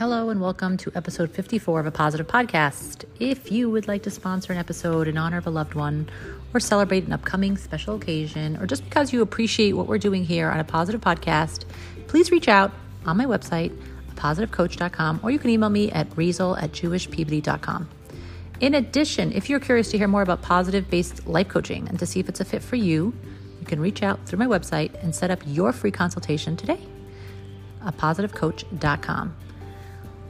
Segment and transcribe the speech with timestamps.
[0.00, 3.04] Hello and welcome to episode 54 of a positive podcast.
[3.18, 6.08] If you would like to sponsor an episode in honor of a loved one
[6.54, 10.48] or celebrate an upcoming special occasion, or just because you appreciate what we're doing here
[10.48, 11.66] on a positive podcast,
[12.06, 12.72] please reach out
[13.04, 13.78] on my website,
[14.14, 17.86] positivecoach.com, or you can email me at raizel at jewishpeabody.com.
[18.60, 22.06] In addition, if you're curious to hear more about positive based life coaching and to
[22.06, 23.12] see if it's a fit for you,
[23.60, 26.80] you can reach out through my website and set up your free consultation today.
[27.84, 29.36] A positivecoach.com.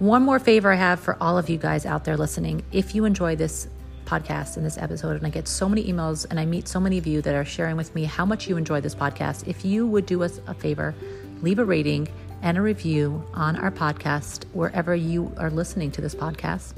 [0.00, 2.64] One more favor I have for all of you guys out there listening.
[2.72, 3.68] If you enjoy this
[4.06, 6.96] podcast and this episode, and I get so many emails and I meet so many
[6.96, 9.86] of you that are sharing with me how much you enjoy this podcast, if you
[9.86, 10.94] would do us a favor,
[11.42, 12.08] leave a rating
[12.40, 16.72] and a review on our podcast wherever you are listening to this podcast.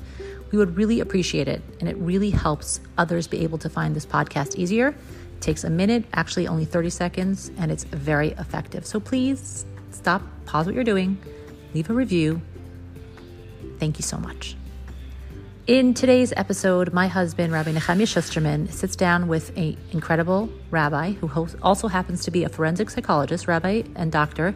[0.51, 4.05] We would really appreciate it, and it really helps others be able to find this
[4.05, 4.89] podcast easier.
[4.89, 8.85] It takes a minute, actually only 30 seconds, and it's very effective.
[8.85, 11.19] So please stop, pause what you're doing,
[11.73, 12.43] leave a review,
[13.83, 14.55] Thank you so much.
[15.67, 21.49] In today's episode, my husband, Rabbi Nehemiah Schusterman, sits down with an incredible rabbi who
[21.63, 24.55] also happens to be a forensic psychologist, Rabbi and Dr.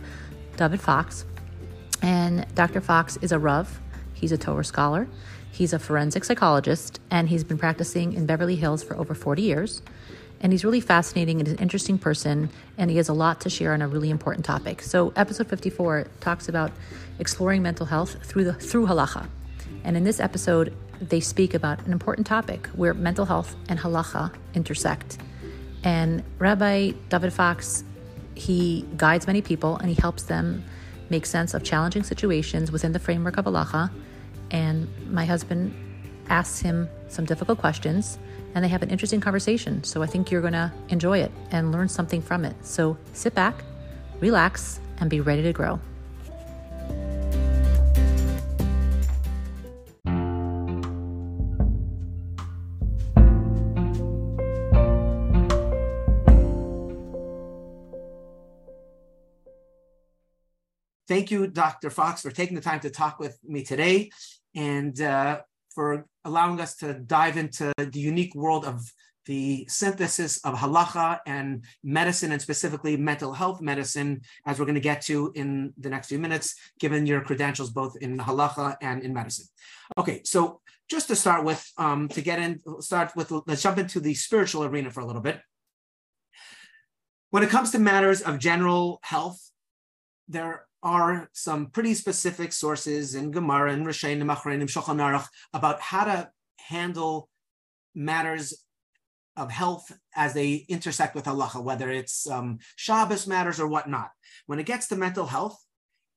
[0.56, 1.24] David Fox.
[2.02, 2.80] And Dr.
[2.80, 3.80] Fox is a Rav,
[4.14, 5.08] he's a Torah scholar,
[5.50, 9.82] he's a forensic psychologist, and he's been practicing in Beverly Hills for over 40 years.
[10.46, 13.72] And he's really fascinating and an interesting person, and he has a lot to share
[13.72, 14.80] on a really important topic.
[14.80, 16.70] So, episode 54 talks about
[17.18, 19.26] exploring mental health through the through halacha.
[19.82, 24.32] And in this episode, they speak about an important topic where mental health and halacha
[24.54, 25.18] intersect.
[25.82, 27.82] And Rabbi David Fox,
[28.36, 30.62] he guides many people and he helps them
[31.10, 33.90] make sense of challenging situations within the framework of halacha.
[34.52, 35.74] And my husband
[36.28, 38.18] asks him some difficult questions
[38.54, 39.84] and they have an interesting conversation.
[39.84, 42.56] So I think you're going to enjoy it and learn something from it.
[42.64, 43.64] So sit back,
[44.20, 45.78] relax, and be ready to grow.
[61.08, 61.90] Thank you, Dr.
[61.90, 64.10] Fox, for taking the time to talk with me today
[64.54, 65.40] and uh,
[65.76, 68.90] for allowing us to dive into the unique world of
[69.26, 74.90] the synthesis of halacha and medicine, and specifically mental health medicine, as we're going to
[74.92, 79.12] get to in the next few minutes, given your credentials both in halacha and in
[79.12, 79.46] medicine.
[79.98, 84.00] Okay, so just to start with, um, to get in, start with, let's jump into
[84.00, 85.40] the spiritual arena for a little bit.
[87.30, 89.40] When it comes to matters of general health,
[90.28, 96.04] there are some pretty specific sources in Gemara and Rishonim, Achronim, Shulchan Aruch about how
[96.04, 97.28] to handle
[97.92, 98.64] matters
[99.36, 104.10] of health as they intersect with halacha, whether it's um, Shabbos matters or whatnot.
[104.46, 105.58] When it gets to mental health,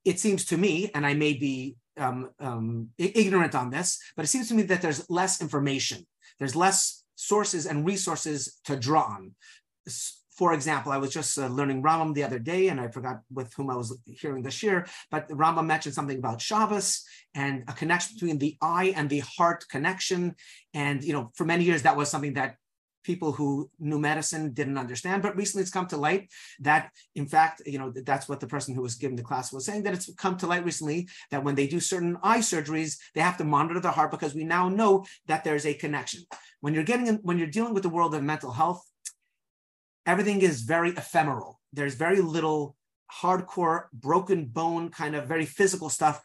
[0.06, 4.30] it seems to me, and I may be um, um, ignorant on this, but it
[4.30, 6.06] seems to me that there's less information.
[6.38, 9.36] There's less sources and resources to draw on.
[10.40, 13.54] For example, I was just uh, learning Rambam the other day, and I forgot with
[13.56, 17.04] whom I was hearing this year, but Rambam mentioned something about Shabbos
[17.36, 20.36] and a connection between the eye and the heart connection.
[20.74, 22.56] And you know, for many years that was something that
[23.04, 26.30] people who knew medicine didn't understand but recently it's come to light
[26.60, 29.66] that in fact you know that's what the person who was giving the class was
[29.66, 33.22] saying that it's come to light recently that when they do certain eye surgeries they
[33.22, 36.22] have to monitor the heart because we now know that there's a connection
[36.60, 38.89] when you're getting in, when you're dealing with the world of mental health
[40.12, 41.60] everything is very ephemeral.
[41.78, 42.76] There's very little
[43.22, 46.18] hardcore, broken bone, kind of very physical stuff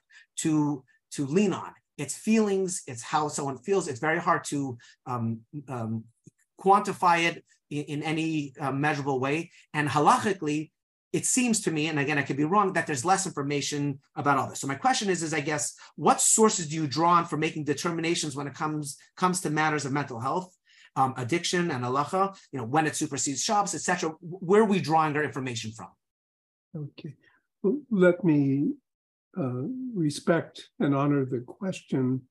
[0.42, 1.72] to, to lean on.
[2.02, 3.86] It's feelings, it's how someone feels.
[3.88, 6.04] It's very hard to um, um,
[6.58, 9.50] quantify it in, in any uh, measurable way.
[9.74, 10.70] And halachically,
[11.12, 14.38] it seems to me, and again, I could be wrong, that there's less information about
[14.38, 14.60] all this.
[14.60, 17.64] So my question is, is I guess, what sources do you draw on for making
[17.64, 20.53] determinations when it comes comes to matters of mental health?
[20.96, 24.10] Um, addiction and halacha, you know, when it supersedes Shabbos, etc.
[24.20, 25.88] Where are we drawing our information from?
[26.76, 27.14] Okay.
[27.62, 28.72] Well, let me
[29.38, 29.62] uh,
[29.94, 32.22] respect and honor the question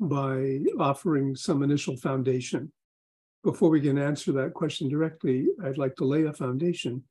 [0.00, 2.72] by offering some initial foundation.
[3.44, 7.04] Before we can answer that question directly, I'd like to lay a foundation,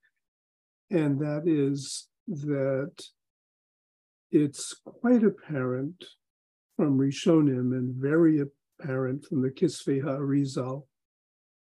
[0.89, 2.91] and that is that
[4.31, 6.03] it's quite apparent
[6.75, 8.41] from Rishonim and very
[8.79, 10.83] apparent from the Kisvei HaArizal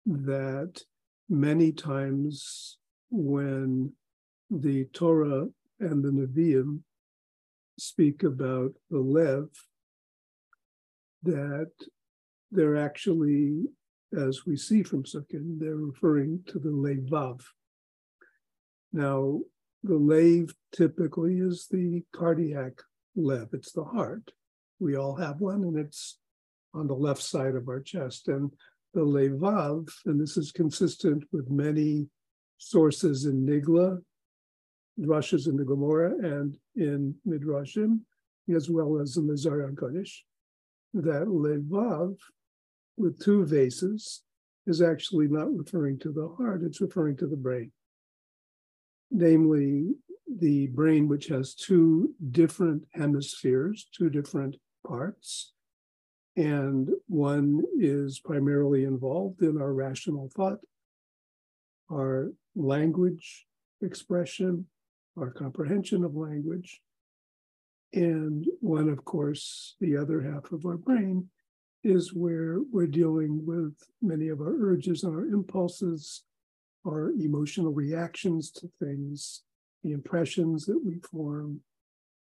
[0.06, 0.80] that
[1.28, 2.78] many times
[3.10, 3.92] when
[4.50, 5.46] the Torah
[5.78, 6.80] and the Nevi'im
[7.78, 9.48] speak about the Lev,
[11.22, 11.70] that
[12.50, 13.64] they're actually,
[14.16, 17.40] as we see from Sukkim, they're referring to the Levav.
[18.92, 19.40] Now,
[19.82, 22.82] the Lev typically is the cardiac
[23.16, 24.32] lev, it's the heart.
[24.78, 26.18] We all have one, and it's
[26.74, 28.28] on the left side of our chest.
[28.28, 28.50] And
[28.94, 32.08] the levav, and this is consistent with many
[32.58, 33.98] sources in Nigla,
[35.00, 38.00] Drushes in the Gemara, and in Midrashim,
[38.54, 40.12] as well as in the Zohar Kodesh,
[40.92, 42.16] that levav
[42.96, 44.20] with two vavs
[44.66, 47.72] is actually not referring to the heart, it's referring to the brain.
[49.10, 49.94] Namely,
[50.38, 54.56] the brain, which has two different hemispheres, two different
[54.86, 55.52] parts.
[56.40, 60.60] And one is primarily involved in our rational thought,
[61.92, 63.44] our language
[63.82, 64.64] expression,
[65.18, 66.80] our comprehension of language.
[67.92, 71.28] And one, of course, the other half of our brain
[71.84, 76.22] is where we're dealing with many of our urges and our impulses,
[76.86, 79.42] our emotional reactions to things,
[79.84, 81.60] the impressions that we form,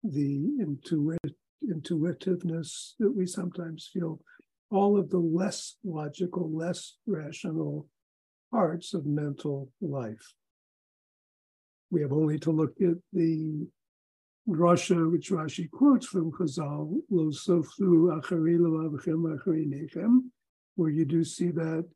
[0.03, 1.35] the intuit,
[1.71, 4.21] intuitiveness that we sometimes feel,
[4.71, 7.89] all of the less logical, less rational
[8.51, 10.35] parts of mental life.
[11.91, 13.67] We have only to look at the
[14.49, 18.11] Rasha, which Rashi quotes from Chazal, Lo Soflu
[19.71, 20.21] Nechem,
[20.77, 21.89] where you do see that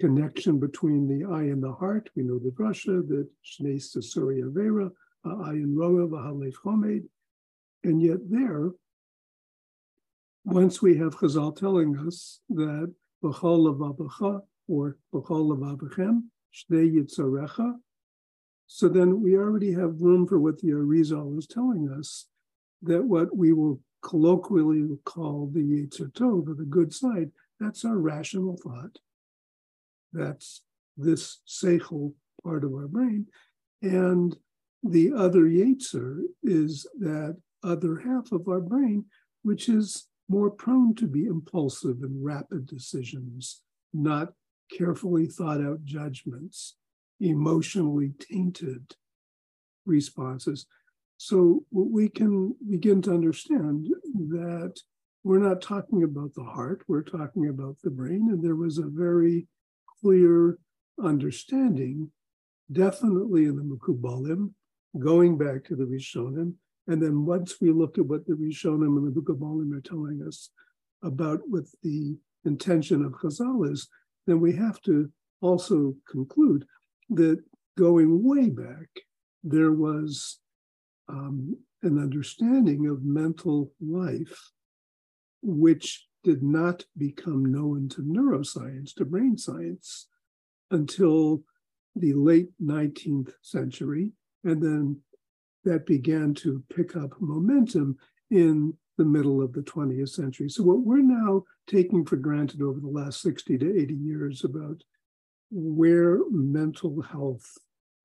[0.00, 2.10] connection between the eye and the heart.
[2.14, 4.90] We know the Rasha, that Shnei Sasuri Avera,
[5.24, 7.02] Ayin Roa, Vahalef.
[7.84, 8.70] And yet there,
[10.46, 16.22] once we have Chazal telling us that B'chol Lavabacha, or B'chol Lavabachem,
[16.54, 17.74] Shnei Yitzarecha,
[18.68, 22.26] so then we already have room for what the Arizal is telling us,
[22.82, 27.98] that what we will colloquially call the Yetzer Tov, or the good side, that's our
[27.98, 28.98] rational thought.
[30.12, 30.62] That's
[30.96, 32.12] this seichel
[32.44, 33.26] part of our brain.
[33.82, 34.36] And
[34.84, 39.06] the other Yetzer is that other half of our brain,
[39.42, 43.62] which is more prone to be impulsive and rapid decisions,
[43.92, 44.32] not
[44.76, 46.76] carefully thought out judgments
[47.20, 48.94] emotionally tainted
[49.86, 50.66] responses.
[51.16, 53.88] So we can begin to understand
[54.28, 54.74] that
[55.24, 58.28] we're not talking about the heart, we're talking about the brain.
[58.30, 59.46] And there was a very
[60.00, 60.58] clear
[61.02, 62.10] understanding,
[62.70, 64.52] definitely in the Mekubalim,
[64.98, 66.54] going back to the Rishonim.
[66.88, 69.80] And then once we look at what the Rishonim and the Book of Mekubalim are
[69.80, 70.50] telling us
[71.02, 73.88] about what the intention of Chazal is,
[74.26, 75.10] then we have to
[75.40, 76.64] also conclude
[77.10, 77.42] that
[77.76, 78.88] going way back,
[79.42, 80.38] there was
[81.08, 84.50] um, an understanding of mental life
[85.42, 90.08] which did not become known to neuroscience, to brain science,
[90.72, 91.42] until
[91.94, 94.10] the late 19th century.
[94.42, 95.00] And then
[95.66, 97.96] that began to pick up momentum
[98.30, 100.48] in the middle of the 20th century.
[100.48, 104.82] So, what we're now taking for granted over the last 60 to 80 years about
[105.50, 107.46] where mental health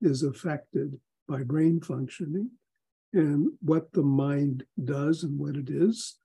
[0.02, 0.98] is affected
[1.28, 2.50] by brain functioning
[3.14, 6.16] and what the mind does and what it is,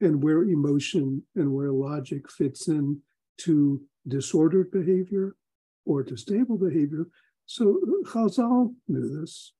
[0.00, 3.00] and where emotion and where logic fits in
[3.38, 5.36] to disordered behavior
[5.84, 7.06] or to stable behavior.
[7.46, 9.52] So Chazal knew this.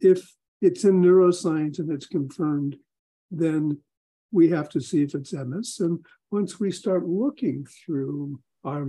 [0.00, 2.76] If it's in neuroscience and it's confirmed,
[3.30, 3.78] then
[4.30, 5.76] we have to see if it's MS.
[5.80, 8.84] And once we start looking through our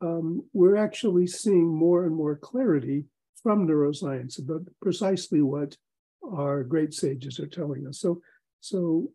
[0.00, 3.04] um, we're actually seeing more and more clarity
[3.42, 5.76] from neuroscience about precisely what
[6.36, 8.00] our great sages are telling us.
[8.00, 8.20] So,
[8.60, 9.10] so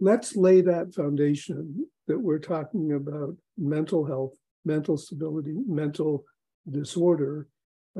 [0.00, 4.34] let's lay that foundation that we're talking about mental health,
[4.64, 6.24] mental stability, mental
[6.70, 7.48] disorder,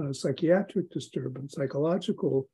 [0.00, 2.48] uh, psychiatric disturbance, psychological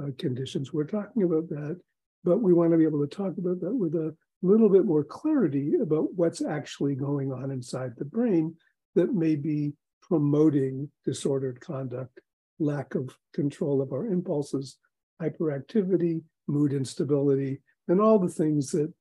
[0.00, 0.72] uh, conditions.
[0.72, 1.80] We're talking about that,
[2.24, 5.04] but we want to be able to talk about that with a little bit more
[5.04, 8.54] clarity about what's actually going on inside the brain
[8.94, 9.72] that may be
[10.02, 12.20] promoting disordered conduct,
[12.58, 14.76] lack of control of our impulses,
[15.20, 18.92] hyperactivity, mood instability, and all the things that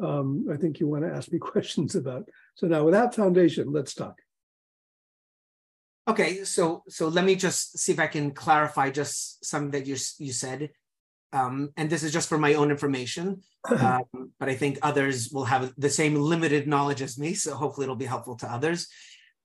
[0.00, 2.28] um, I think you want to ask me questions about.
[2.54, 4.21] So now, with that foundation, let's talk.
[6.08, 9.96] Okay, so so let me just see if I can clarify just something that you
[10.18, 10.70] you said,
[11.32, 14.04] um, and this is just for my own information, um,
[14.40, 17.94] but I think others will have the same limited knowledge as me, so hopefully it'll
[17.94, 18.88] be helpful to others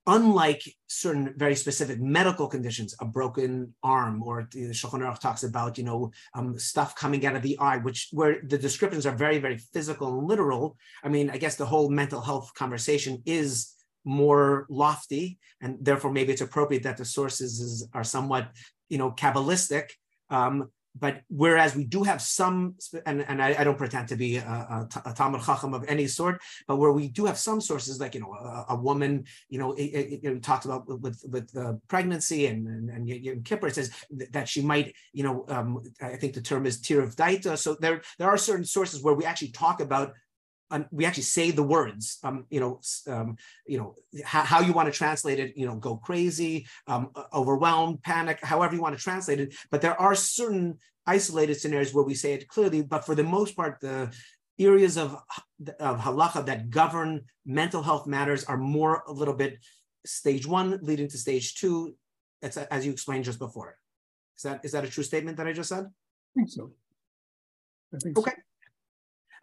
[0.08, 5.78] unlike certain very specific medical conditions, a broken arm, or the Shulchan Aruch talks about,
[5.78, 9.38] you know, um, stuff coming out of the eye, which where the descriptions are very,
[9.38, 10.78] very physical and literal.
[11.04, 13.74] I mean, I guess the whole mental health conversation is
[14.08, 18.50] more lofty, and therefore maybe it's appropriate that the sources is, are somewhat,
[18.90, 19.90] you know, kabbalistic.
[20.30, 24.38] Um, but whereas we do have some, and, and I, I don't pretend to be
[24.38, 28.00] a, a, a Talmid Chacham of any sort, but where we do have some sources,
[28.00, 31.52] like you know, a, a woman, you know, it, it, it, talks about with with
[31.52, 33.92] the pregnancy and and, and Yom Kippur says
[34.32, 37.58] that she might, you know, um, I think the term is tir of daita.
[37.58, 40.14] So there there are certain sources where we actually talk about
[40.72, 44.74] um, we actually say the words, um, you know, um, you know, how, how, you
[44.74, 49.02] want to translate it, you know, go crazy, um, overwhelmed, panic, however you want to
[49.02, 49.56] translate it.
[49.72, 52.82] But there are certain isolated scenarios where we say it clearly.
[52.82, 54.12] But for the most part, the
[54.60, 55.16] areas of,
[55.80, 59.60] of halacha that govern mental health matters are more a little bit
[60.06, 61.96] stage one leading to stage two.
[62.42, 63.78] That's as you explained just before.
[64.36, 65.86] Is that is that a true statement that I just said?
[65.86, 66.72] I think so.
[67.94, 68.32] I think okay.
[68.32, 68.47] So.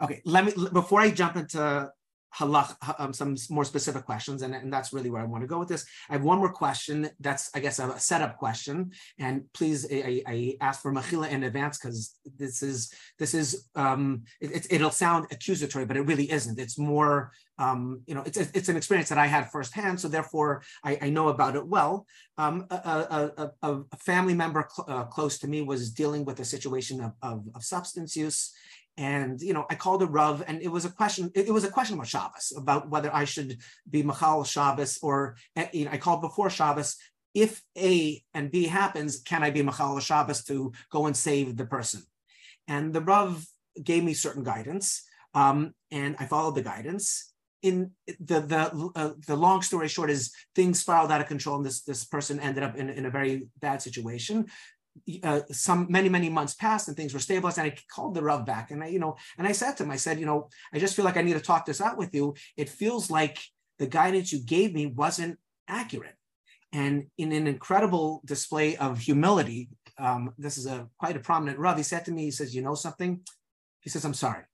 [0.02, 1.90] Okay, let me before I jump into
[2.38, 5.58] halach, um, some more specific questions, and, and that's really where I want to go
[5.58, 5.86] with this.
[6.08, 7.08] I have one more question.
[7.20, 8.90] That's, I guess, a setup question.
[9.18, 14.24] And please, I, I ask for machila in advance because this is this is um,
[14.40, 16.58] it, it'll sound accusatory, but it really isn't.
[16.58, 20.62] It's more, um, you know, it's it's an experience that I had firsthand, so therefore
[20.82, 22.06] I, I know about it well.
[22.36, 26.40] Um, a, a, a, a, family member cl- uh, close to me was dealing with
[26.40, 28.52] a situation of, of, of substance use
[28.96, 31.30] and you know, I called a Rav, and it was a question.
[31.34, 33.58] It, was a question about Shabbos, about whether I should
[33.88, 36.96] be Machal Shabbos, or eh, you know, I called before Shabbos.
[37.34, 41.66] If A and B happens, can I be Machal Shabbos to go and save the
[41.66, 42.02] person?
[42.68, 43.44] And the Rav
[43.82, 45.02] gave me certain guidance,
[45.34, 47.32] um, and I followed the guidance.
[47.62, 51.66] In the the uh, the long story short is things spiraled out of control, and
[51.66, 54.46] this this person ended up in, in a very bad situation
[55.22, 58.46] uh, some many many months passed and things were stabilized and i called the rav
[58.46, 60.78] back and i you know and i said to him i said you know i
[60.78, 62.34] just feel like i need to talk this out with you.
[62.56, 63.38] It feels like
[63.78, 66.14] the guidance you gave me wasn't accurate.
[66.72, 71.76] And in an incredible display of humility um, this is a quite a prominent rav
[71.76, 73.20] he said to me he says you know something?
[73.80, 74.44] He says i'm sorry.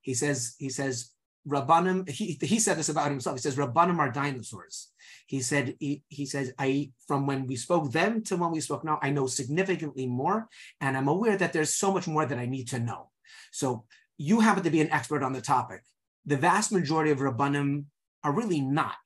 [0.00, 1.10] He says he says
[1.48, 3.36] Rabbanim, he, he said this about himself.
[3.36, 4.90] He says, Rabbanim are dinosaurs.
[5.26, 8.84] He said, he, he says, I from when we spoke them to when we spoke
[8.84, 10.48] now, I know significantly more.
[10.80, 13.10] And I'm aware that there's so much more that I need to know.
[13.52, 13.84] So
[14.16, 15.82] you happen to be an expert on the topic.
[16.26, 17.84] The vast majority of Rabbanim
[18.24, 18.96] are really not.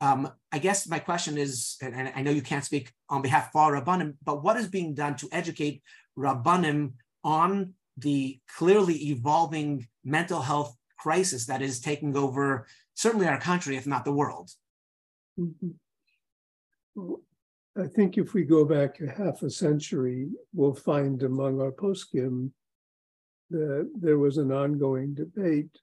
[0.00, 3.48] Um, I guess my question is, and, and, I know you can't speak on behalf
[3.48, 5.82] of all Rabbanim, but what is being done to educate
[6.18, 6.92] Rabbanim
[7.24, 13.86] on the clearly evolving mental health crisis that is taking over certainly our country, if
[13.86, 14.50] not the world.
[15.38, 17.12] Mm-hmm.
[17.78, 22.50] I think if we go back a half a century, we'll find among our poskim
[23.50, 25.78] that there was an ongoing debate.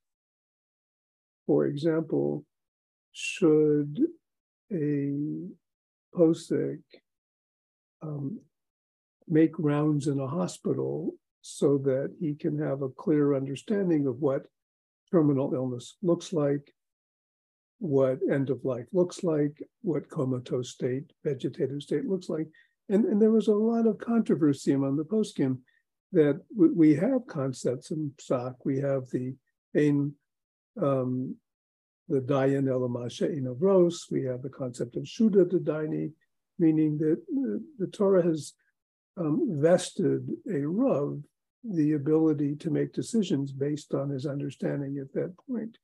[1.46, 2.46] For example,
[3.12, 4.00] should
[4.72, 5.13] a
[6.15, 6.82] posik
[8.01, 8.39] um,
[9.27, 14.48] make rounds in a hospital so that he can have a clear understanding of what
[15.13, 16.74] terminal illness looks like,
[17.79, 22.48] what end of life looks like, what comatose state, vegetative state looks like.
[22.89, 25.60] And, and there was a lot of controversy among the poskim
[26.13, 28.55] that we have concepts in Psak.
[28.65, 29.36] We have the
[29.75, 30.13] Ein,
[30.82, 31.36] um,
[32.08, 34.08] the Dayan Elamasha of Ros.
[34.10, 36.12] We have the concept of Shuda Daini,
[36.60, 38.53] meaning that the, the Torah has
[39.17, 41.22] um, vested a Rav
[41.63, 45.77] the ability to make decisions based on his understanding at that point.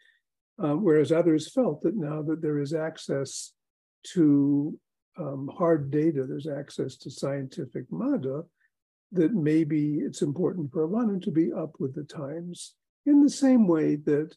[0.62, 3.54] Um, whereas others felt that now that there is access
[4.14, 4.78] to
[5.18, 8.44] um, hard data, there's access to scientific MADA,
[9.14, 13.68] that maybe it's important for Alana to be up with the times in the same
[13.68, 14.36] way that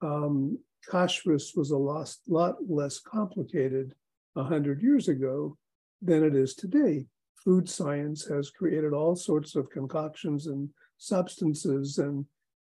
[0.00, 0.58] um,
[0.88, 3.94] kashrus was a lot, lot less complicated
[4.34, 5.56] 100 years ago
[6.00, 7.04] than it is today
[7.44, 10.68] food science has created all sorts of concoctions and
[10.98, 11.98] substances.
[11.98, 12.24] And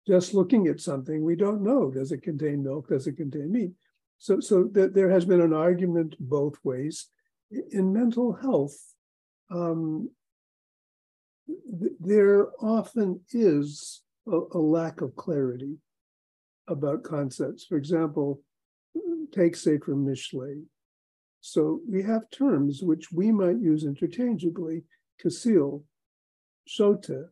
[0.07, 2.89] just looking at something, we don't know does it contain milk?
[2.89, 3.73] Does it contain meat?
[4.19, 7.09] So, so th- there has been an argument both ways.
[7.73, 8.77] In mental health,
[9.51, 10.11] um,
[11.49, 15.79] th- there often is a, a lack of clarity
[16.69, 17.65] about concepts.
[17.65, 18.43] For example,
[19.33, 20.65] take Sefer Mishlei.
[21.41, 24.83] So we have terms which we might use interchangeably,
[25.25, 25.83] kasil,
[26.69, 27.25] shota,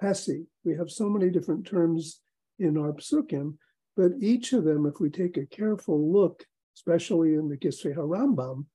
[0.00, 0.46] pesi.
[0.64, 2.20] We have so many different terms
[2.58, 3.56] in our psukim,
[3.96, 6.44] but each of them, if we take a careful look,
[6.76, 8.66] especially in the Kisvei HaRambam,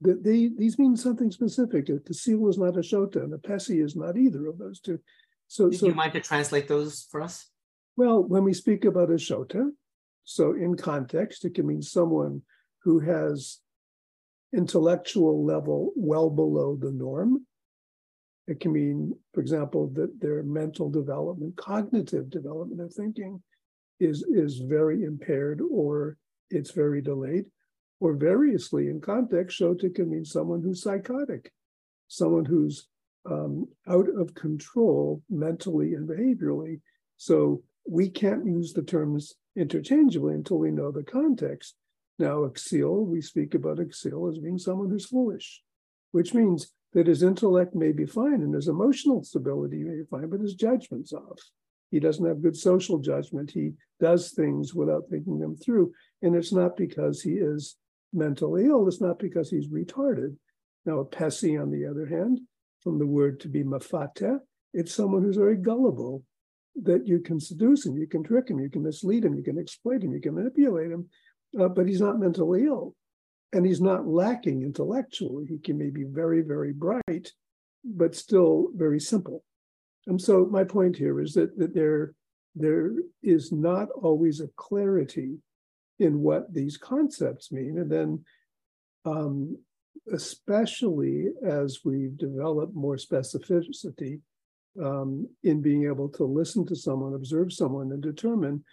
[0.00, 1.88] that they these mean something specific.
[1.88, 4.98] A kasil is not a shota, and a pesi is not either of those two.
[5.48, 7.48] So, Do so, you mind to translate those for us?
[7.96, 9.70] Well, when we speak about a shota,
[10.24, 12.42] so in context, it can mean someone
[12.82, 13.60] who has
[14.54, 17.46] intellectual level well below the norm.
[18.46, 23.42] It can mean, for example, that their mental development, cognitive development of thinking
[24.00, 26.18] is, is very impaired or
[26.50, 27.46] it's very delayed.
[28.00, 31.52] Or variously in context, Shota can mean someone who's psychotic,
[32.08, 32.86] someone who's
[33.30, 36.80] um, out of control mentally and behaviorally.
[37.16, 41.76] So we can't use the terms interchangeably until we know the context.
[42.18, 45.62] Now, Axil, we speak about Axil as being someone who's foolish,
[46.12, 50.28] which means that his intellect may be fine and his emotional stability may be fine,
[50.28, 51.40] but his judgment's off.
[51.90, 53.50] He doesn't have good social judgment.
[53.50, 55.92] He does things without thinking them through.
[56.22, 57.76] And it's not because he is
[58.12, 60.36] mentally ill, it's not because he's retarded.
[60.86, 62.40] Now, a Pessi, on the other hand,
[62.80, 64.38] from the word to be mafate,
[64.72, 66.22] it's someone who's very gullible,
[66.82, 69.58] that you can seduce him, you can trick him, you can mislead him, you can
[69.58, 71.08] exploit him, you can manipulate him,
[71.58, 72.94] uh, but he's not mentally ill.
[73.52, 75.46] And he's not lacking intellectually.
[75.46, 77.32] He can maybe very, very bright,
[77.84, 79.44] but still very simple.
[80.06, 82.14] And so my point here is that, that there,
[82.56, 82.90] there
[83.22, 85.38] is not always a clarity
[86.00, 87.78] in what these concepts mean.
[87.78, 88.24] And then,
[89.04, 89.56] um,
[90.12, 94.20] especially as we've developed more specificity
[94.82, 98.64] um, in being able to listen to someone, observe someone, and determine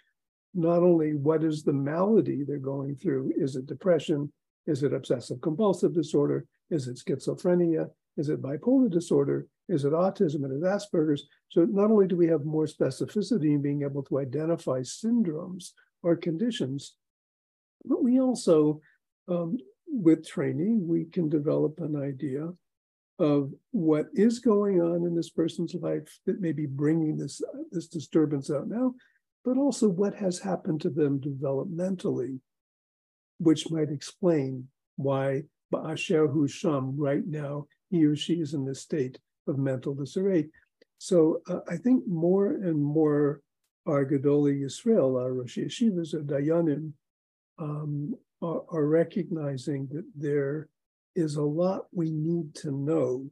[0.54, 4.32] not only what is the malady they're going through is it depression,
[4.66, 10.44] is it obsessive compulsive disorder, is it schizophrenia, is it bipolar disorder, is it autism,
[10.44, 11.26] and Asperger's?
[11.48, 15.70] So not only do we have more specificity in being able to identify syndromes
[16.02, 16.94] or conditions,
[17.84, 18.80] but we also,
[19.28, 22.50] um, with training, we can develop an idea
[23.18, 27.40] of what is going on in this person's life that may be bringing this,
[27.70, 28.68] this disturbance out.
[28.68, 28.94] Now,
[29.44, 32.38] but also what has happened to them developmentally,
[33.38, 39.18] which might explain why Ba'asher Husham right now, he or she is in this state
[39.48, 40.48] of mental disarray.
[40.98, 43.40] So uh, I think more and more
[43.86, 46.92] our Gedolei Yisrael, our Rosh Yeshivas, or Dayanim,
[47.58, 50.68] um, are, are recognizing that there
[51.14, 53.28] is a lot we need to know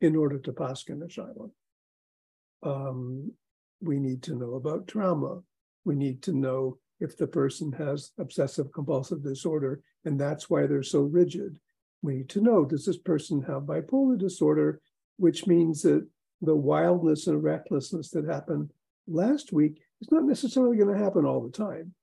[0.00, 2.68] in order to paskin a.
[2.68, 3.32] Um,
[3.80, 5.40] we need to know about trauma.
[5.88, 10.82] We need to know if the person has obsessive compulsive disorder, and that's why they're
[10.82, 11.58] so rigid.
[12.02, 14.82] We need to know does this person have bipolar disorder,
[15.16, 16.06] which means that
[16.42, 18.70] the wildness and recklessness that happened
[19.06, 21.94] last week is not necessarily going to happen all the time.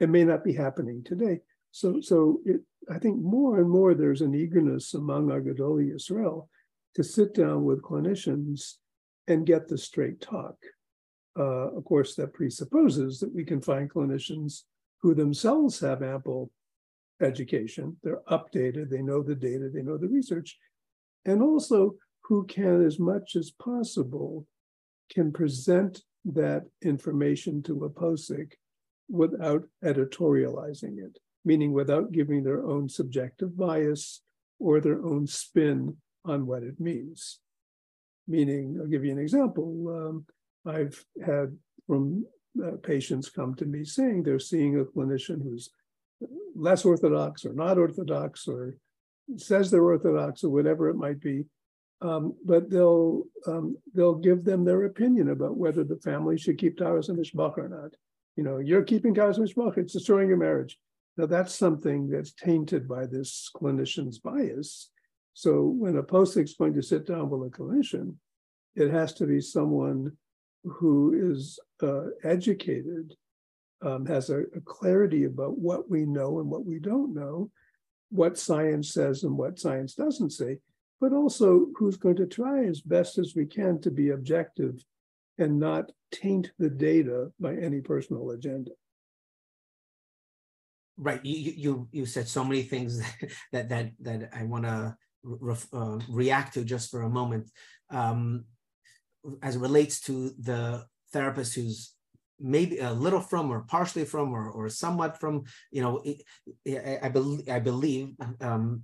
[0.00, 1.42] It may not be happening today.
[1.70, 6.48] So, so it, I think more and more there's an eagerness among our Gedolei Israel
[6.96, 8.78] to sit down with clinicians
[9.28, 10.56] and get the straight talk.
[11.38, 14.62] Uh, of course, that presupposes that we can find clinicians
[15.00, 16.50] who themselves have ample
[17.20, 20.58] education, they're updated, they know the data, they know the research,
[21.24, 24.46] and also who can, as much as possible,
[25.10, 28.52] can present that information to a posek
[29.08, 34.22] without editorializing it meaning without giving their own subjective bias
[34.58, 37.40] or their own spin on what it means.
[38.28, 39.88] Meaning, I'll give you an example.
[39.88, 40.26] Um,
[40.66, 42.26] I've had from
[42.62, 45.70] uh, patients come to me saying they're seeing a clinician who's
[46.54, 48.76] less orthodox or not orthodox or
[49.36, 51.44] says they're orthodox or whatever it might be,
[52.00, 56.76] um, but they'll um, they'll give them their opinion about whether the family should keep
[56.76, 57.94] Taharas HaMishpacha or not.
[58.36, 60.78] You know, you're keeping Taharas HaMishpacha, it's destroying your marriage.
[61.16, 64.90] Now, that's something that's tainted by this clinician's bias.
[65.34, 68.14] So, when a posek is going to sit down with a clinician,
[68.74, 70.16] it has to be someone
[70.64, 73.14] who is uh, educated,
[73.82, 77.50] um, has a, a clarity about what we know and what we don't know,
[78.10, 80.58] what science says and what science doesn't say,
[81.00, 84.84] but also who's going to try as best as we can to be objective
[85.38, 88.70] and not taint the data by any personal agenda.
[90.96, 91.24] Right.
[91.24, 93.02] You you you said so many things
[93.52, 97.50] that that that i want to re- uh, react to just for a moment.
[97.90, 98.44] Um,
[99.42, 101.94] as it relates to the therapist who's
[102.40, 106.02] maybe a little frum or partially frum or, or somewhat frum you know
[106.66, 108.82] i, I believe i believe um,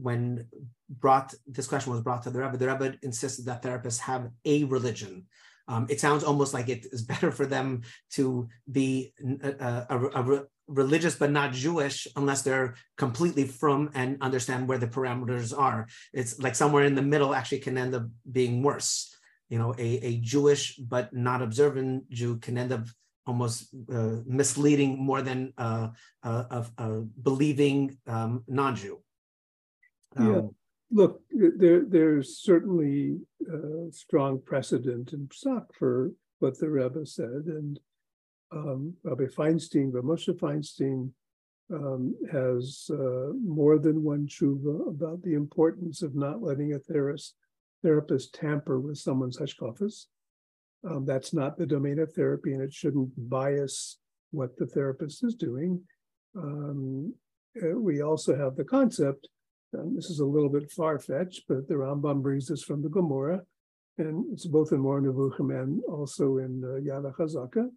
[0.00, 0.46] when
[0.88, 4.64] brought this question was brought to the Rebbe, the Rebbe insisted that therapists have a
[4.64, 5.26] religion.
[5.66, 10.42] Um, it sounds almost like it is better for them to be a, a, a,
[10.68, 15.88] religious but not Jewish unless they're completely frum and understand where the parameters are.
[16.12, 19.14] It's like somewhere in the middle actually can end up being worse.
[19.48, 22.86] You know, a, a Jewish but not observant Jew can end up
[23.26, 25.88] almost uh, misleading more than uh,
[26.22, 28.98] a, a, a, believing um, non-Jew.
[30.16, 30.40] Um, yeah,
[30.90, 37.78] look, there, there's certainly a strong precedent in Psak for what the Rebbe said, and
[38.50, 41.10] um, Rabbi Feinstein, Rabbi Moshe Feinstein,
[41.72, 47.34] um, has uh, more than one tshuva about the importance of not letting a therapist,
[47.82, 50.06] therapist tamper with someone's hashkafas.
[50.88, 53.98] Um, that's not the domain of therapy, and it shouldn't bias
[54.30, 55.80] what the therapist is doing.
[56.36, 57.14] Um,
[57.60, 59.28] uh, we also have the concept,
[59.72, 62.88] and this is a little bit far fetched, but the Rambam brings this from the
[62.88, 63.40] Gemara,
[63.98, 67.68] and it's both in Moreh Nevuchim and also in uh, Yad HaChazaka,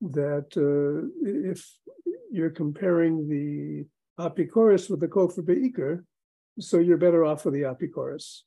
[0.00, 1.66] that uh, if
[2.30, 3.84] you're comparing the
[4.18, 6.04] Apikoros with the Kofar Be'ikr,
[6.58, 8.42] so you're better off with the Apikoros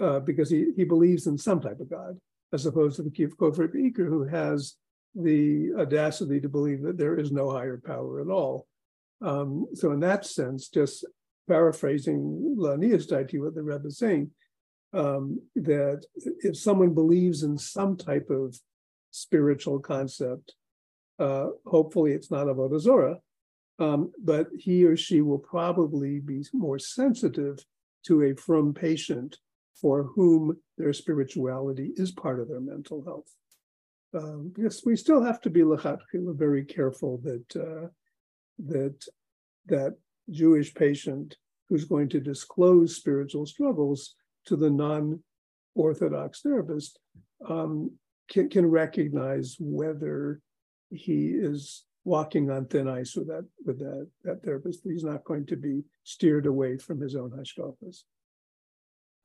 [0.00, 2.18] uh, because he, he believes in some type of God,
[2.52, 4.76] as opposed to the Kofar Be'ikr, who has
[5.14, 8.66] the audacity to believe that there is no higher power at all.
[9.22, 11.04] Um, so, in that sense, just
[11.48, 14.30] paraphrasing Lania's Daiti, what the Rebbe is saying,
[14.92, 18.58] um, that if someone believes in some type of
[19.10, 20.54] spiritual concept,
[21.18, 23.18] uh, hopefully it's not a Vodazora,
[23.78, 27.58] um, but he or she will probably be more sensitive
[28.06, 29.38] to a frum patient
[29.80, 33.30] for whom their spirituality is part of their mental health.
[34.14, 35.62] Um, yes, we still have to be
[36.12, 37.88] very careful that uh,
[38.66, 39.04] that
[39.66, 39.96] that
[40.30, 41.36] Jewish patient
[41.68, 44.14] who's going to disclose spiritual struggles
[44.46, 46.98] to the non-orthodox therapist
[47.48, 47.90] um,
[48.30, 50.40] can, can recognize whether
[50.90, 54.80] he is walking on thin ice with that with that, that therapist.
[54.84, 58.02] He's not going to be steered away from his own hashkafas.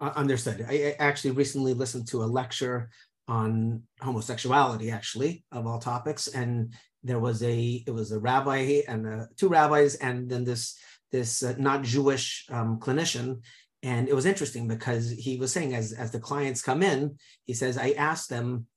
[0.01, 0.65] Uh, understood.
[0.67, 2.89] I actually recently listened to a lecture
[3.27, 9.05] on homosexuality, actually, of all topics, and there was a it was a rabbi and
[9.05, 10.77] a, two rabbis, and then this
[11.11, 13.41] this uh, not Jewish um, clinician,
[13.83, 17.53] and it was interesting because he was saying as as the clients come in, he
[17.53, 18.67] says I asked them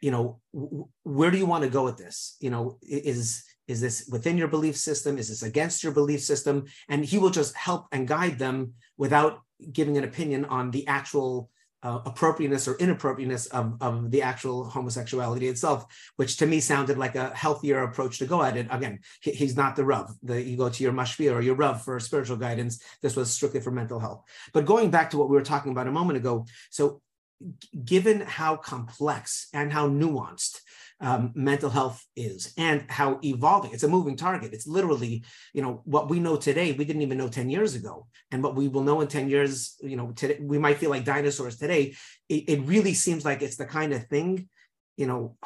[0.00, 0.40] you know
[1.04, 2.36] where do you want to go with this?
[2.40, 5.16] You know is is this within your belief system?
[5.16, 6.64] Is this against your belief system?
[6.88, 9.38] And he will just help and guide them without
[9.72, 11.50] giving an opinion on the actual
[11.82, 15.84] uh, appropriateness or inappropriateness of, of the actual homosexuality itself,
[16.16, 18.68] which to me sounded like a healthier approach to go at it.
[18.70, 20.14] Again, he, he's not the Rav.
[20.22, 22.82] The, you go to your Mashpia or your Rav for spiritual guidance.
[23.02, 24.22] This was strictly for mental health.
[24.52, 27.02] But going back to what we were talking about a moment ago, so
[27.84, 30.60] given how complex and how nuanced
[31.02, 34.54] um, mental health is and how evolving it's a moving target.
[34.54, 38.06] It's literally you know what we know today we didn't even know 10 years ago.
[38.30, 41.04] And what we will know in 10 years you know today we might feel like
[41.04, 41.94] dinosaurs today
[42.28, 44.48] it, it really seems like it's the kind of thing
[44.96, 45.36] you know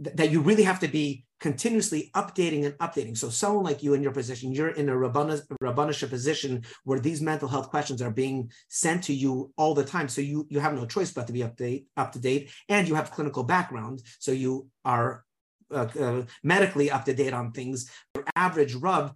[0.00, 3.16] that you really have to be continuously updating and updating.
[3.16, 7.48] So someone like you in your position, you're in a Rabbanisha position where these mental
[7.48, 10.08] health questions are being sent to you all the time.
[10.08, 12.94] So you, you have no choice but to be update, up to date and you
[12.94, 14.02] have clinical background.
[14.20, 15.24] So you are
[15.70, 17.90] uh, uh, medically up to date on things.
[18.14, 19.12] Your average Rav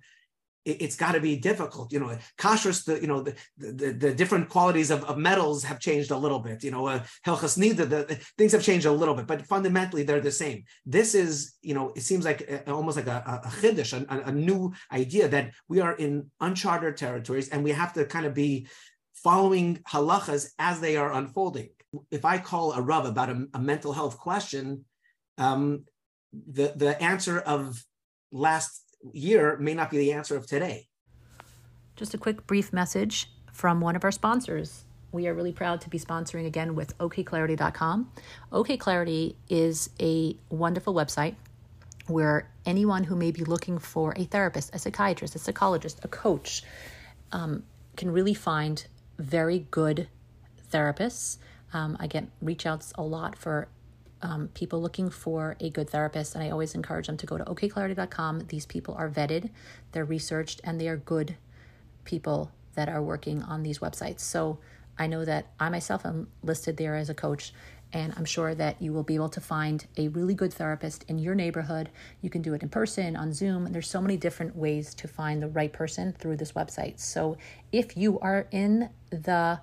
[0.69, 1.93] it, has got to be difficult.
[1.93, 5.81] You know, kashrus, the you know the, the, the different qualities of, of metals have
[5.81, 6.63] changed a little bit.
[6.63, 10.21] You know, uh, hilchos nidah, the, things have changed a little bit, but fundamentally they're
[10.21, 10.65] the same.
[10.85, 14.33] This is you know it seems like a, almost like a, a chiddush, a, a
[14.33, 18.67] new idea that we are in uncharted territories and we have to kind of be
[19.15, 21.71] following halachas as they are unfolding.
[22.11, 24.85] If I call a rav about a, a mental health question,
[25.39, 25.85] um,
[26.33, 27.83] the the answer of
[28.31, 30.89] last year may not be the answer of today.
[31.97, 34.85] Just a quick brief message from one of our sponsors.
[35.11, 38.13] We are really proud to be sponsoring again with okclarity.com.
[38.53, 41.35] OKClarity is a wonderful website
[42.07, 46.63] where anyone who may be looking for a therapist, a psychiatrist, a psychologist, a coach
[47.33, 47.63] um,
[47.97, 48.87] can really find
[49.19, 50.09] very good
[50.71, 51.39] therapists.
[51.73, 53.69] Um, I get reach outs a lot for
[54.23, 57.45] um, people looking for a good therapist, and I always encourage them to go to
[57.45, 58.47] okclarity.com.
[58.49, 59.51] These people are vetted,
[59.93, 61.37] they're researched, and they are good
[62.05, 64.21] people that are working on these websites.
[64.21, 64.59] So
[64.99, 67.53] I know that I myself am listed there as a coach,
[67.93, 71.19] and I'm sure that you will be able to find a really good therapist in
[71.19, 71.89] your neighborhood.
[72.21, 75.43] You can do it in person, on Zoom, there's so many different ways to find
[75.43, 76.99] the right person through this website.
[76.99, 77.37] So
[77.73, 79.61] if you are in the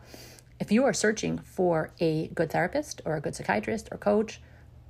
[0.60, 4.42] if you are searching for a good therapist or a good psychiatrist or coach,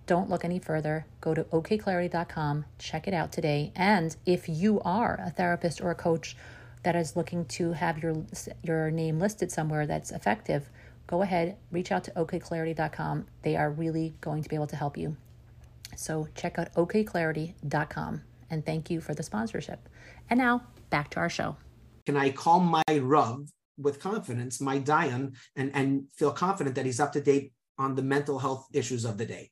[0.05, 1.05] don't look any further.
[1.21, 3.71] Go to okclarity.com, check it out today.
[3.75, 6.37] And if you are a therapist or a coach
[6.83, 8.15] that is looking to have your
[8.61, 10.69] your name listed somewhere that's effective,
[11.07, 13.25] go ahead, reach out to okclarity.com.
[13.41, 15.17] They are really going to be able to help you.
[15.95, 19.89] So check out okclarity.com and thank you for the sponsorship.
[20.29, 21.57] And now back to our show.
[22.05, 26.99] Can I call my Rav with confidence my Dayan and, and feel confident that he's
[26.99, 29.51] up to date on the mental health issues of the day?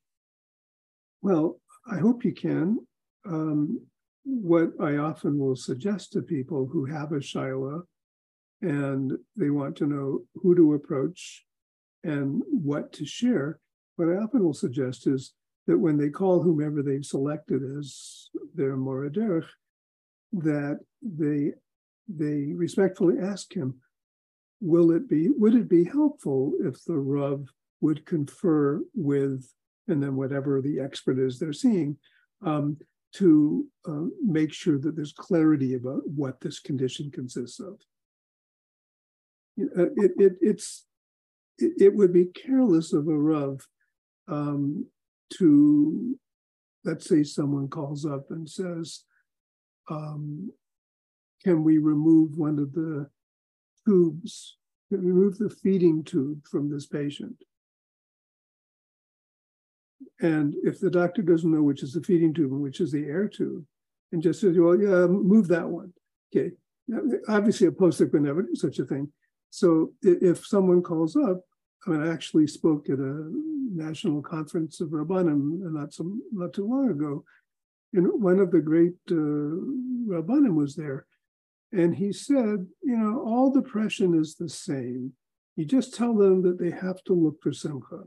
[1.21, 1.59] Well,
[1.89, 2.79] I hope you can.
[3.25, 3.81] Um,
[4.23, 7.81] what I often will suggest to people who have a Shaila
[8.61, 11.45] and they want to know who to approach
[12.03, 13.59] and what to share,
[13.97, 15.33] what I often will suggest is
[15.67, 19.47] that when they call whomever they've selected as their Moreh Derech,
[20.33, 21.51] that they
[22.09, 23.75] they respectfully ask him,
[24.63, 27.45] will it be would it be helpful if the Rav
[27.81, 29.45] would confer with
[29.89, 31.97] and then whatever the expert is they're seeing
[32.45, 32.77] um,
[33.15, 37.73] to uh, make sure that there's clarity about what this condition consists of.
[39.59, 40.85] Uh, it, it, it's
[41.57, 43.59] it, it, would be careless of a Rav
[44.27, 44.87] um,
[45.37, 46.17] to,
[46.85, 49.03] let's say, someone calls up and says,
[49.91, 50.51] um,
[51.43, 53.09] "Can we remove one of the
[53.85, 54.57] tubes?
[54.89, 57.43] Remove the feeding tube from this patient?"
[60.21, 63.05] And if the doctor doesn't know which is the feeding tube and which is the
[63.05, 63.65] air tube,
[64.11, 65.91] and just says, well, yeah, move that one.
[66.33, 66.51] Okay.
[67.27, 69.11] Obviously, a post-op would never do such a thing.
[69.49, 71.41] So if someone calls up,
[71.85, 73.31] I mean, I actually spoke at a
[73.73, 77.25] national conference of Rabbanim not some not too long ago,
[77.93, 81.05] and one of the great uh, Rabbanim was there,
[81.73, 85.13] and he said, you know, all depression is the same.
[85.55, 88.03] You just tell them that they have to look for simcha.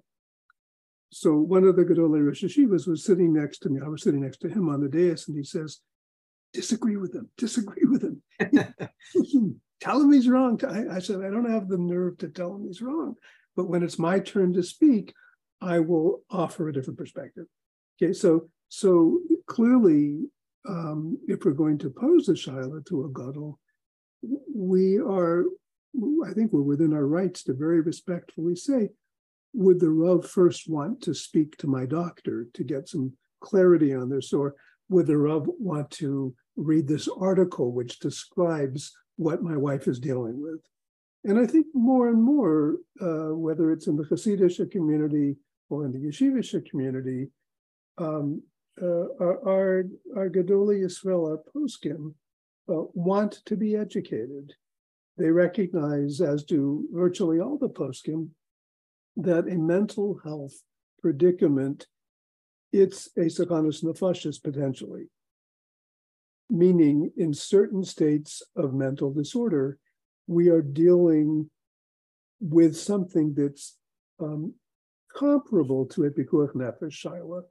[1.12, 3.80] So one of the Gedolei Rosh Hashivas was sitting next to me.
[3.84, 5.80] I was sitting next to him on the dais, and he says,
[6.52, 7.28] "Disagree with him.
[7.36, 8.22] Disagree with him.
[9.80, 12.66] tell him he's wrong." I, I said, "I don't have the nerve to tell him
[12.66, 13.14] he's wrong,
[13.54, 15.14] but when it's my turn to speak,
[15.60, 17.46] I will offer a different perspective."
[18.02, 20.26] Okay, so so clearly,
[20.68, 23.58] um, if we're going to pose a shaila to a gadol,
[24.54, 25.44] we are,
[26.26, 28.90] I think, we're within our rights to very respectfully say,
[29.52, 34.08] would the Rav first want to speak to my doctor to get some clarity on
[34.08, 34.54] this, or
[34.88, 40.40] would the Rav want to read this article which describes what my wife is dealing
[40.40, 40.60] with?
[41.24, 45.36] And I think more and more, uh, whether it's in the Hasidic community
[45.70, 47.28] or in the Yeshivish community,
[47.98, 48.42] um,
[48.82, 49.84] our,
[50.16, 52.14] our Gedolei Yisrael, our poskim,
[52.68, 54.52] uh, want to be educated.
[55.16, 58.30] They recognize, as do virtually all the poskim,
[59.16, 60.54] that a mental health
[61.00, 61.86] predicament,
[62.72, 65.08] it's a sakanus nefashis potentially,
[66.50, 69.78] meaning in certain states of mental disorder,
[70.26, 71.48] we are dealing
[72.40, 73.78] with something that's
[74.20, 74.52] um,
[75.14, 77.42] comparable to a pikuach nefesh shaila,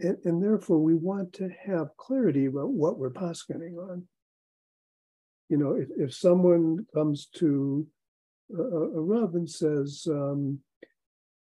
[0.00, 4.04] and, and, therefore we want to have clarity about what we're paskening on.
[5.48, 7.86] You know, if, if someone comes to
[8.56, 10.60] a, a Rav and says, um,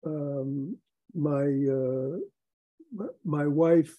[0.06, 0.78] um,
[1.14, 3.96] my uh, my wife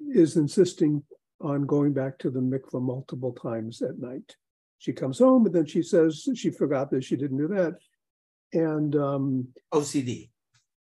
[0.00, 1.02] is insisting
[1.40, 4.36] on going back to the mikvah multiple times at night.
[4.78, 7.76] She comes home and then she says she forgot this, she didn't do that.
[8.52, 10.30] And um, OCD.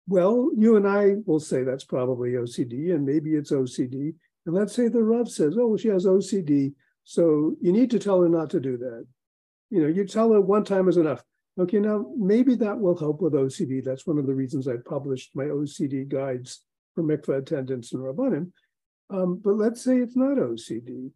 [0.08, 4.14] Well, you and I will say that's probably OCD, and maybe it's OCD.
[4.46, 7.98] And let's say the Rav says, "Oh, well, she has OCD, so you need to
[7.98, 9.06] tell her not to do that."
[9.70, 11.22] You know, you tell her one time is enough.
[11.58, 13.84] Okay, now maybe that will help with OCD.
[13.84, 18.50] That's one of the reasons I published my OCD guides for mikvah attendants and rabbanim.
[19.10, 21.10] Um, but let's say it's not OCD.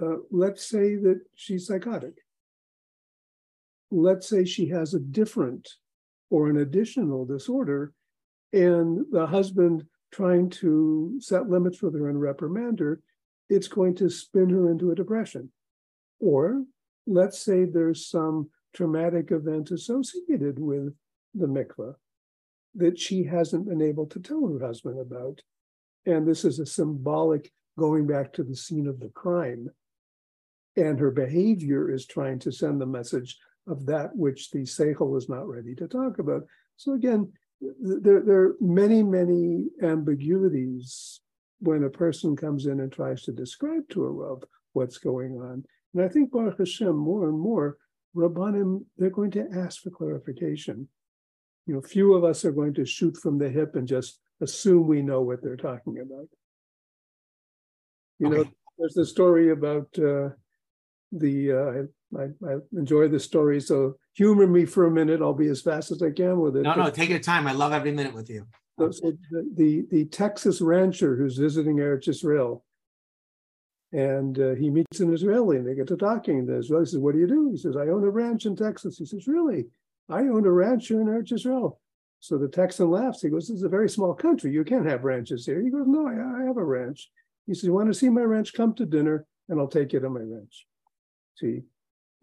[0.00, 2.14] Uh, let's say that she's psychotic.
[3.90, 5.68] Let's say she has a different
[6.30, 7.92] or an additional disorder,
[8.52, 13.00] and the husband trying to set limits with her and reprimand her,
[13.48, 15.50] it's going to spin her into a depression.
[16.20, 16.64] Or
[17.06, 20.94] let's say there's some traumatic event associated with
[21.34, 21.94] the mikvah
[22.74, 25.40] that she hasn't been able to tell her husband about.
[26.06, 29.68] And this is a symbolic going back to the scene of the crime.
[30.76, 35.28] And her behavior is trying to send the message of that which the seichel is
[35.28, 36.44] not ready to talk about.
[36.76, 37.32] So again,
[37.80, 41.20] there, there are many, many ambiguities
[41.60, 45.64] when a person comes in and tries to describe to a Rav what's going on.
[45.94, 47.76] And I think Baruch Hashem, more and more,
[48.16, 50.88] Rabbanim, they're going to ask for clarification.
[51.66, 54.88] You know, few of us are going to shoot from the hip and just assume
[54.88, 56.28] we know what they're talking about.
[58.18, 58.36] You okay.
[58.36, 58.44] know,
[58.78, 60.30] there's the story about uh,
[61.12, 65.22] the, uh, I, I, enjoy the story, so humor me for a minute.
[65.22, 66.62] I'll be as fast as I can with it.
[66.62, 67.46] No, no, take your time.
[67.46, 68.46] I love every minute with you.
[68.78, 72.64] So, so the, the, the, Texas rancher who's visiting Eretz Israel,
[73.92, 76.46] And uh, he meets an Israeli and they get to talking.
[76.46, 77.50] The Israeli says, What do you do?
[77.50, 78.98] He says, I own a ranch in Texas.
[78.98, 79.66] He says, Really?
[80.08, 81.80] I own a ranch here in Eretz Israel.
[82.20, 83.20] So the Texan laughs.
[83.20, 84.52] He goes, This is a very small country.
[84.52, 85.60] You can't have ranches here.
[85.60, 87.10] He goes, No, I, I have a ranch.
[87.46, 88.54] He says, You want to see my ranch?
[88.54, 90.66] Come to dinner and I'll take you to my ranch.
[91.34, 91.62] So he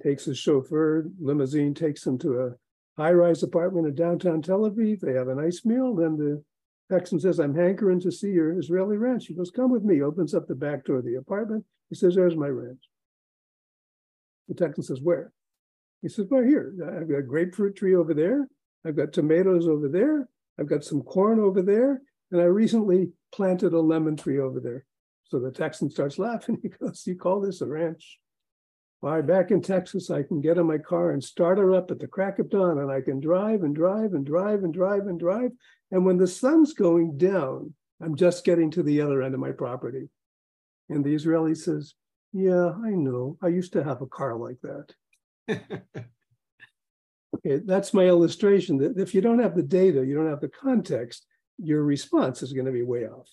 [0.02, 5.00] takes his chauffeur, limousine, takes him to a high rise apartment in downtown Tel Aviv.
[5.00, 5.96] They have a nice meal.
[5.96, 6.44] Then the
[6.92, 9.28] Texan says, I'm hankering to see your Israeli ranch.
[9.28, 10.02] He goes, Come with me.
[10.02, 11.66] Opens up the back door of the apartment.
[11.90, 12.82] He says, There's my ranch.
[14.48, 15.32] The Texan says, Where?
[16.02, 16.74] He says, Well, here.
[17.00, 18.48] I've got a grapefruit tree over there.
[18.86, 20.28] I've got tomatoes over there.
[20.60, 22.02] I've got some corn over there.
[22.32, 24.86] And I recently planted a lemon tree over there.
[25.26, 26.58] So the Texan starts laughing.
[26.64, 28.19] He goes, You call this a ranch?
[29.02, 32.00] Why, back in Texas, I can get in my car and start her up at
[32.00, 35.18] the crack of dawn, and I can drive and drive and drive and drive and
[35.18, 35.52] drive.
[35.92, 39.52] And when the sun's going down, I'm just getting to the other end of my
[39.52, 40.10] property.
[40.90, 41.94] And the Israeli says,
[42.34, 43.38] Yeah, I know.
[43.42, 44.94] I used to have a car like that.
[47.36, 50.50] okay, that's my illustration that if you don't have the data, you don't have the
[50.50, 51.26] context,
[51.58, 53.30] your response is going to be way off.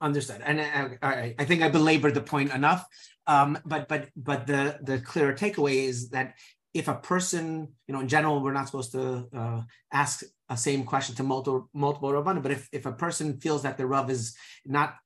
[0.00, 2.84] Understood, and I, I, I think I belabored the point enough.
[3.26, 6.34] Um, but but but the the clear takeaway is that
[6.74, 10.84] if a person, you know, in general, we're not supposed to uh, ask a same
[10.84, 12.42] question to multiple multiple rabbanim.
[12.42, 14.96] But if if a person feels that the rav is not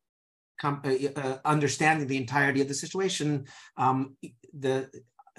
[0.60, 3.46] com- uh, uh, understanding the entirety of the situation,
[3.76, 4.16] um,
[4.58, 4.90] the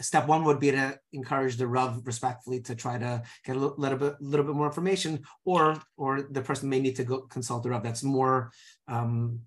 [0.01, 3.97] step one would be to encourage the rav respectfully to try to get a little
[3.97, 7.69] bit little bit more information, or or the person may need to go consult the
[7.69, 8.51] rav that's more
[8.87, 9.39] um,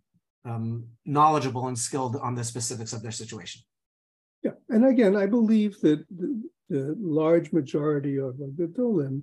[0.45, 3.63] um, knowledgeable and skilled on the specifics of their situation.
[4.43, 9.23] Yeah, and again, I believe that the, the large majority of the Dolim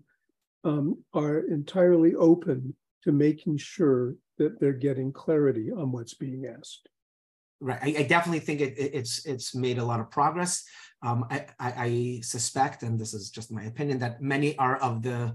[0.63, 6.87] um, are entirely open to making sure that they're getting clarity on what's being asked.
[7.61, 10.63] Right, I, I definitely think it, it, it's it's made a lot of progress.
[11.01, 15.01] Um, I, I, I, suspect, and this is just my opinion, that many are of
[15.01, 15.33] the,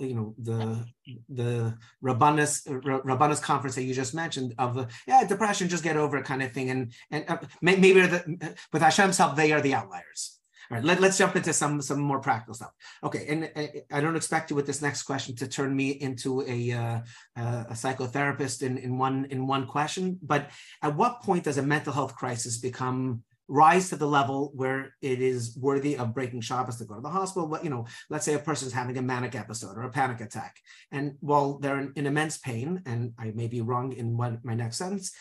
[0.00, 0.84] you know, the
[1.30, 6.18] the Rabbanus Rabbanus conference that you just mentioned of the yeah depression, just get over
[6.18, 9.74] it kind of thing, and and uh, maybe the, with Hashem's help, they are the
[9.74, 10.37] outliers.
[10.70, 12.72] All right, let, us jump into some some more practical stuff.
[13.02, 16.42] Okay, and I, I don't expect you with this next question to turn me into
[16.42, 17.00] a uh,
[17.36, 20.18] a psychotherapist in in one in one question.
[20.22, 20.50] But
[20.82, 25.20] at what point does a mental health crisis become rise to the level where it
[25.22, 27.48] is worthy of breaking Shabbos to go to the hospital.
[27.48, 30.56] But, you know, let's say a person's having a manic episode or a panic attack.
[30.92, 34.54] And while they're in, in immense pain, and I may be wrong in what my
[34.54, 35.12] next sentence,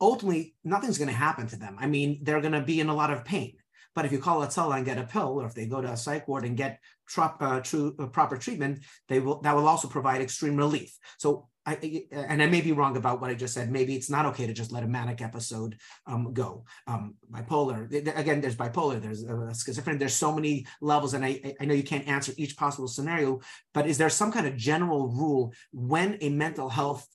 [0.00, 1.76] ultimately nothing's going to happen to them.
[1.78, 3.56] I mean, they're going to be in a lot of pain.
[3.96, 5.96] But if you call Hatzalah and get a pill, or if they go to a
[5.96, 6.78] psych ward and get
[7.16, 10.96] uh, true, uh, proper treatment, they will that will also provide extreme relief.
[11.18, 13.72] So I, and I may be wrong about what I just said.
[13.72, 16.64] Maybe it's not okay to just let a manic episode um, go.
[16.86, 21.64] Um, bipolar, again, there's bipolar, there's uh, schizophrenia, there's so many levels, and I, I
[21.64, 23.40] know you can't answer each possible scenario,
[23.74, 27.08] but is there some kind of general rule when a mental health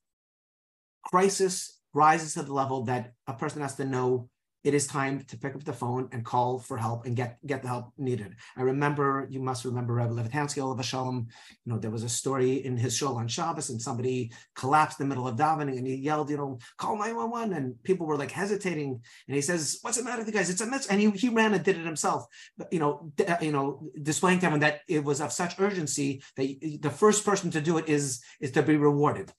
[1.06, 4.30] crisis rises to the level that a person has to know
[4.64, 7.62] it is time to pick up the phone and call for help and get get
[7.62, 8.36] the help needed.
[8.56, 11.28] I remember, you must remember Rebbe Levitansky of Shalom.
[11.66, 15.08] You know, there was a story in his show on Shabbos, and somebody collapsed in
[15.08, 18.32] the middle of davening, and he yelled, you know, call 911, and people were like
[18.32, 20.50] hesitating, and he says, "What's the matter with you guys?
[20.50, 22.26] It's a mess." And he, he ran and did it himself,
[22.58, 25.60] but, you know, d- uh, you know, displaying to everyone that it was of such
[25.60, 29.32] urgency that the first person to do it is is to be rewarded.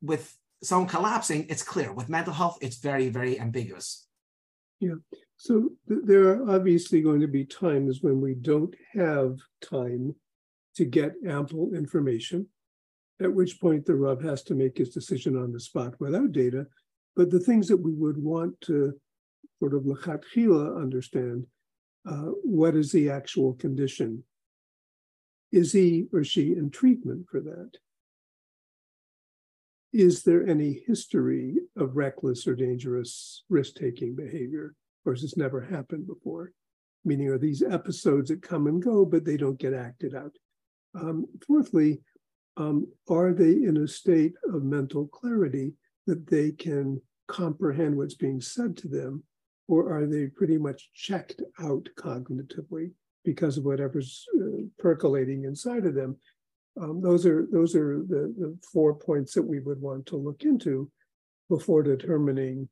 [0.00, 1.92] With someone collapsing, it's clear.
[1.92, 4.06] With mental health, it's very very ambiguous.
[4.80, 4.94] Yeah.
[5.36, 10.14] So th- there are obviously going to be times when we don't have time
[10.76, 12.46] to get ample information,
[13.20, 16.66] at which point the Rav has to make his decision on the spot without data.
[17.14, 18.94] But the things that we would want to
[19.58, 21.46] sort of lechatchila understand,
[22.08, 24.24] uh, what is the actual condition?
[25.52, 27.72] Is he or she in treatment for that?
[29.92, 34.74] Is there any history of reckless or dangerous risk taking behavior?
[35.04, 36.52] Or has this never happened before?
[37.04, 40.36] Meaning, are these episodes that come and go, but they don't get acted out?
[40.94, 42.00] Um, fourthly,
[42.56, 45.72] um, are they in a state of mental clarity
[46.06, 49.22] that they can comprehend what's being said to them?
[49.66, 52.90] Or are they pretty much checked out cognitively
[53.24, 56.16] because of whatever's uh, percolating inside of them?
[56.80, 60.42] Um, those are those are the, the four points that we would want to look
[60.44, 60.90] into
[61.48, 62.68] before determining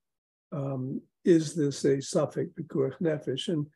[0.52, 3.66] um, is this a safek pikuach nefesh and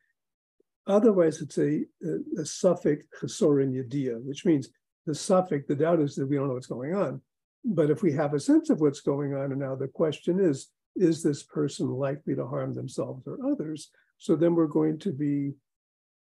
[0.87, 4.69] otherwise it's a, a, a safek chesorin yadia, which means
[5.07, 5.67] the safek.
[5.67, 7.21] The doubt is that we don't know what's going on,
[7.65, 10.71] but if we have a sense of what's going on, and now the question is,
[10.97, 13.91] is this person likely to harm themselves or others?
[14.19, 15.53] So then we're going to be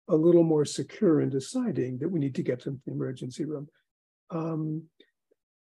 [0.07, 3.45] a little more secure in deciding that we need to get them to the emergency
[3.45, 3.67] room.
[4.31, 4.83] Um,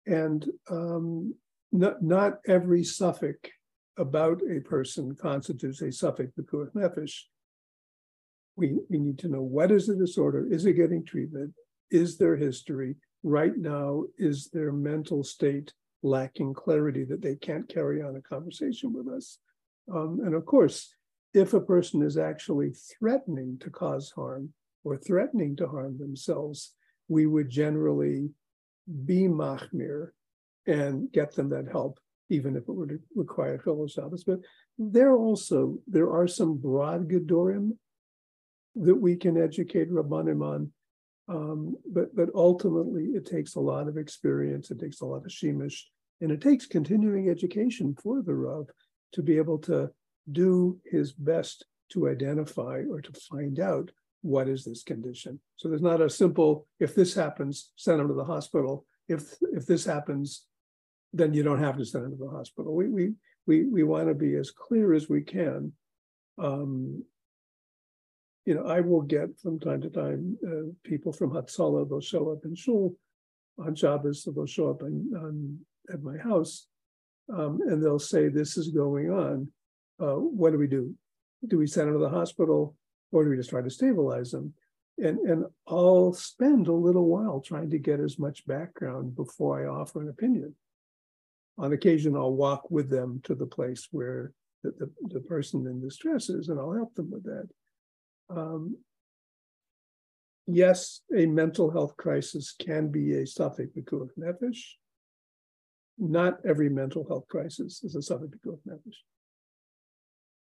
[0.07, 1.35] and um,
[1.73, 3.37] not, not every safek
[3.99, 7.15] about a person constitutes a safek pikuach nefesh.
[8.57, 10.47] We, we need to know what is the disorder?
[10.51, 11.53] Is it getting treatment?
[11.91, 12.97] Is there history?
[13.23, 18.93] Right now, is their mental state lacking clarity that they can't carry on a conversation
[18.93, 19.39] with us?
[19.93, 20.95] Um, and of course,
[21.35, 24.53] if a person is actually threatening to cause harm
[24.85, 26.75] or threatening to harm themselves,
[27.09, 28.31] we would generally
[29.05, 30.09] be machmir
[30.67, 34.25] and get them that help, even if it were to require fellow Shabbos.
[34.25, 34.41] But
[34.79, 37.77] there also, there are some broad Gedorim
[38.77, 40.73] that we can educate Rabbanim on.
[41.29, 44.71] Um, but but ultimately, it takes a lot of experience.
[44.71, 45.83] It takes a lot of shemish,
[46.21, 48.67] and it takes continuing education for the Rav
[49.13, 49.91] to be able to
[50.33, 53.91] do his best to identify or to find out
[54.23, 55.41] what is this condition.
[55.57, 58.87] So there's not a simple, if this happens, send him to the hospital.
[59.09, 60.47] If if this happens,
[61.13, 62.75] then you don't have to send him to the hospital.
[62.75, 63.13] We we
[63.47, 65.73] we we want to be as clear as we can.
[66.39, 67.05] Um,
[68.47, 72.31] you know, I will get from time to time uh, people from Hatzalah, they'll show
[72.31, 72.97] up in shul
[73.59, 75.59] on Shabbos, they'll show up in, on,
[75.93, 76.67] at my house,
[77.33, 79.53] um, and they'll say, this is going on
[80.01, 80.95] uh, what do we do?
[81.47, 82.75] Do we send them to the hospital
[83.13, 84.55] or do we just try to stabilize them?
[84.99, 89.69] And, and I'll spend a little while trying to get as much background before I
[89.69, 90.55] offer an opinion.
[91.59, 94.33] On occasion, I'll walk with them to the place where
[94.63, 97.49] the, the, the person in distress is, and I'll help them with that.
[98.29, 98.77] Um,
[100.47, 104.61] yes, a mental health crisis can be a safek pikuach nefesh.
[105.99, 108.97] Not every mental health crisis is a safek pikuach nefesh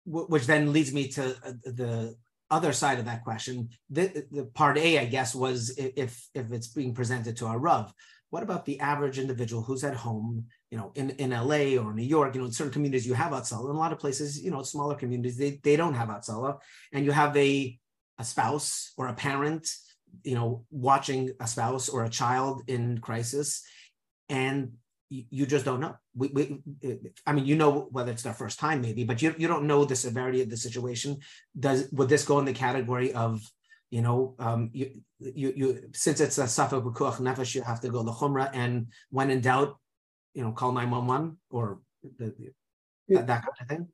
[0.06, 2.16] which then leads me to uh, the
[2.54, 3.70] other side of that question.
[3.90, 7.94] The, the part A, I guess, was if if it's being presented to a Rav,
[8.34, 12.10] what about the average individual who's at home, you know, in, in LA or New
[12.16, 14.50] York, you know, in certain communities you have Hatzalah, in a lot of places, you
[14.50, 16.58] know, smaller communities, they, they don't have Hatzalah,
[16.94, 17.78] and you have a,
[18.18, 19.70] a spouse or a parent,
[20.24, 23.62] you know, watching a spouse or a child in crisis,
[24.30, 24.72] and
[25.38, 25.96] you just don't know.
[26.16, 26.44] We, we,
[27.28, 29.86] I mean, you know whether it's their first time, maybe, but you, you don't know
[29.86, 31.10] the severity of the situation.
[31.66, 33.42] Does would this go in the category of,
[33.96, 34.88] you know, um, you,
[35.20, 38.88] you, you since it's a safek pikuach nefesh, you have to go the chumrah, and
[39.16, 39.78] when in doubt,
[40.34, 41.80] you know, call nine one one or
[42.18, 43.88] the, the, that, that kind of thing.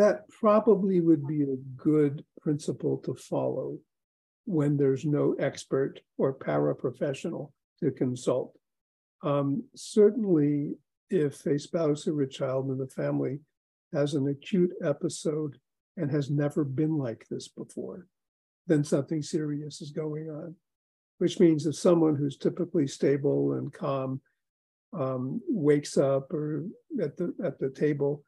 [0.00, 3.78] That probably would be a good principle to follow
[4.44, 8.56] when there's no expert or paraprofessional to consult
[9.22, 10.74] um, certainly,
[11.10, 13.40] if a spouse or a child in the family
[13.92, 15.58] has an acute episode
[15.96, 18.06] and has never been like this before,
[18.66, 20.54] then something serious is going on.
[21.18, 24.20] Which means if someone who's typically stable and calm
[24.92, 26.64] um, wakes up or
[27.00, 28.24] at the at the table,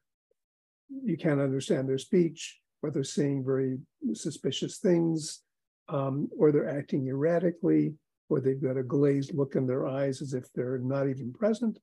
[1.02, 3.78] you can't understand their speech, or they're saying very
[4.12, 5.42] suspicious things,
[5.88, 7.94] um, or they're acting erratically,
[8.28, 11.78] or they've got a glazed look in their eyes as if they're not even present.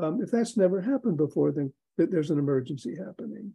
[0.00, 3.52] Um, if that's never happened before, then there's an emergency happening.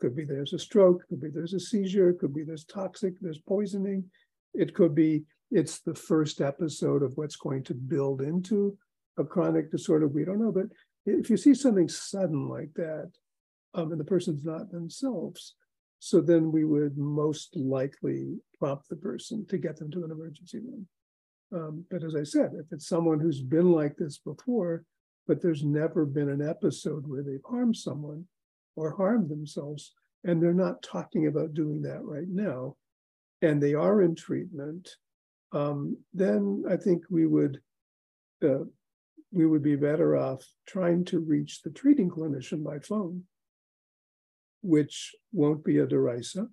[0.00, 3.38] Could be there's a stroke, could be there's a seizure, could be there's toxic, there's
[3.38, 4.04] poisoning.
[4.54, 8.76] It could be it's the first episode of what's going to build into
[9.18, 10.08] a chronic disorder.
[10.08, 10.52] We don't know.
[10.52, 10.66] But
[11.06, 13.10] if you see something sudden like that,
[13.74, 15.54] um, and the person's not themselves,
[15.98, 20.58] so then we would most likely prompt the person to get them to an emergency
[20.58, 20.86] room.
[21.52, 24.84] Um, but as I said, if it's someone who's been like this before,
[25.26, 28.24] but there's never been an episode where they've harmed someone
[28.76, 29.92] or harmed themselves,
[30.24, 32.76] and they're not talking about doing that right now,
[33.42, 34.88] and they are in treatment,
[35.52, 37.60] um, then I think we would
[38.44, 38.64] uh,
[39.32, 43.24] we would be better off trying to reach the treating clinician by phone,
[44.62, 46.48] which won't be a derisa.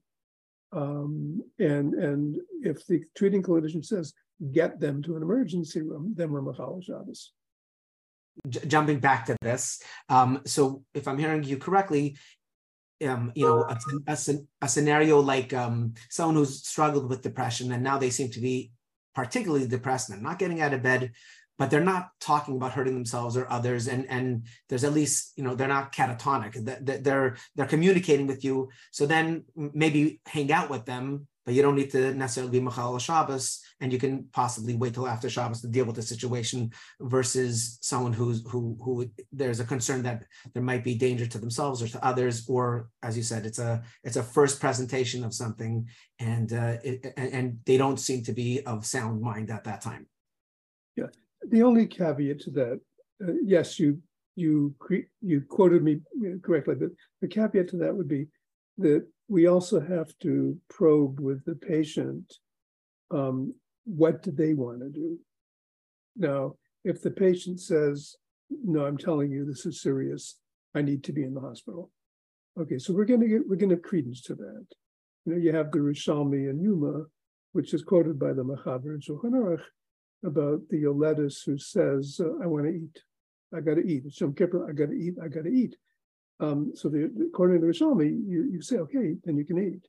[0.72, 4.14] Um, and and if the treating clinician says
[4.52, 7.34] get them to an emergency room, Machal Shabbos.
[8.48, 12.18] J- jumping back to this, um, so if I'm hearing you correctly,
[13.06, 13.78] um, you know, a,
[14.08, 14.18] a,
[14.62, 18.72] a scenario like um, someone who's struggled with depression and now they seem to be
[19.14, 21.12] particularly depressed and not getting out of bed,
[21.58, 25.44] but they're not talking about hurting themselves or others, and and there's at least you
[25.44, 26.54] know they're not catatonic.
[27.04, 28.70] They're they're communicating with you.
[28.92, 33.00] So then maybe hang out with them but you don't need to necessarily be Machal
[33.00, 37.80] Shabbos, and you can possibly wait till after Shabbos to deal with the situation versus
[37.82, 41.88] someone who's who who there's a concern that there might be danger to themselves or
[41.88, 45.88] to others, or as you said, it's a it's a first presentation of something,
[46.20, 50.06] and uh, it, and they don't seem to be of sound mind at that time.
[50.98, 51.12] Yeah,
[51.48, 52.82] the only caveat to that,
[53.26, 54.02] uh, yes, you
[54.36, 54.76] you
[55.22, 56.02] you quoted me
[56.44, 56.90] correctly, but
[57.22, 58.28] the caveat to that would be
[58.80, 62.34] that we also have to probe with the patient
[63.12, 63.54] um,
[63.86, 65.18] what do they want to do.
[66.16, 68.16] Now, if the patient says,
[68.50, 70.40] "No, I'm telling you, this is serious.
[70.76, 71.92] I need to be in the hospital,"
[72.60, 74.66] okay, so we're going to get we're going to credence to that.
[75.26, 77.06] You know, you have the Yerushalmi and Yoma,
[77.54, 79.64] which is quoted by the Mechaber and Shulchan Aruch
[80.26, 83.04] about the yoledes who says, uh, "I want to eat."
[83.54, 84.04] I got to eat.
[84.06, 84.70] It's Yom Kippur.
[84.70, 85.16] I got to eat.
[85.24, 85.78] I got to eat.
[86.40, 89.88] Um, so the, according to the Yerushalmi, you, you say, okay, then you can eat.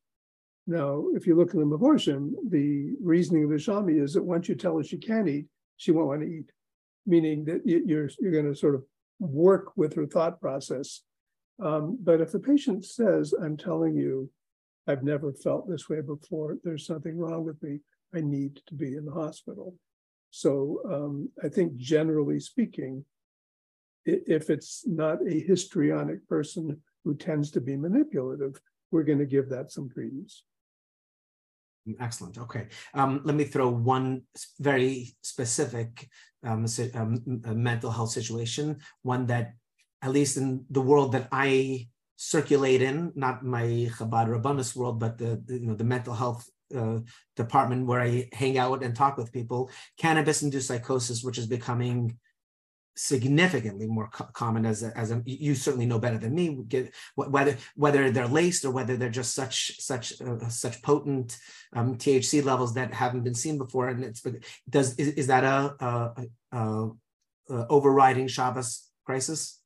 [0.67, 4.49] Now, if you look at the Mefarshim, the reasoning of the Yerushalmi is that once
[4.49, 5.47] you tell her she can't eat,
[5.77, 6.51] she won't want to eat,
[7.07, 8.85] meaning that you're you're going to sort of
[9.19, 11.03] work with her thought process.
[11.63, 14.31] Um, but if the patient says, "I'm telling you,
[14.87, 16.59] I've never felt this way before.
[16.63, 17.81] There's something wrong with me.
[18.15, 19.75] I need to be in the hospital."
[20.31, 23.05] So um, I think, generally speaking,
[24.05, 29.49] if it's not a histrionic person who tends to be manipulative, we're going to give
[29.51, 30.45] that some credence.
[32.01, 32.37] Excellent.
[32.39, 32.69] Okay.
[32.93, 34.23] Um, let me throw one
[34.61, 36.09] very specific
[36.43, 37.23] um, um,
[37.55, 39.55] mental health situation, one that,
[40.03, 45.19] at least in the world that I circulate in, not my Chabad Rabbanus world, but
[45.19, 46.99] the, you know the mental health uh,
[47.37, 52.19] department where I hang out and talk with people, cannabis-induced psychosis, which is becoming
[52.99, 56.93] significantly more co- common as a, as a, you certainly know better than me get
[57.15, 61.39] whether whether they're laced or whether they're just such such uh, such potent
[61.75, 64.27] um, THC levels that haven't been seen before and it's
[64.69, 69.61] does is, is that a, a, a, overriding Shabbos crisis?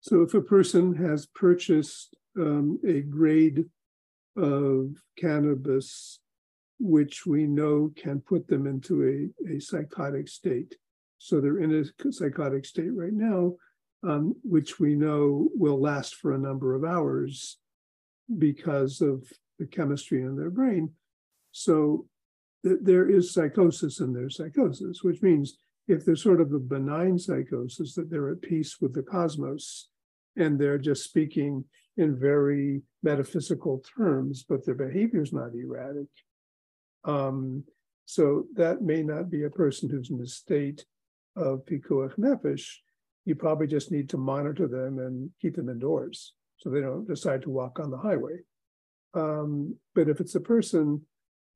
[0.00, 3.66] So if a person has purchased um, a grade
[4.36, 6.18] of cannabis
[6.80, 10.76] which we know can put them into a, a psychotic state
[11.18, 13.54] so they're in a psychotic state right now,
[14.02, 17.58] um, which we know will last for a number of hours
[18.38, 19.24] because of
[19.58, 20.90] the chemistry in their brain.
[21.50, 22.06] So
[22.64, 25.58] th- there is psychosis in their psychosis, which means
[25.88, 29.88] if there's sort of a benign psychosis, that they're at peace with the cosmos
[30.36, 31.64] and they're just speaking
[31.96, 36.06] in very metaphysical terms, but their behavior is not erratic.
[37.04, 37.64] Um,
[38.04, 40.84] so that may not be a person who's in a state
[41.38, 42.66] of pikuach nefesh,
[43.24, 47.42] you probably just need to monitor them and keep them indoors so they don't decide
[47.42, 48.38] to walk on the highway.
[49.14, 51.02] Um, but if it's a person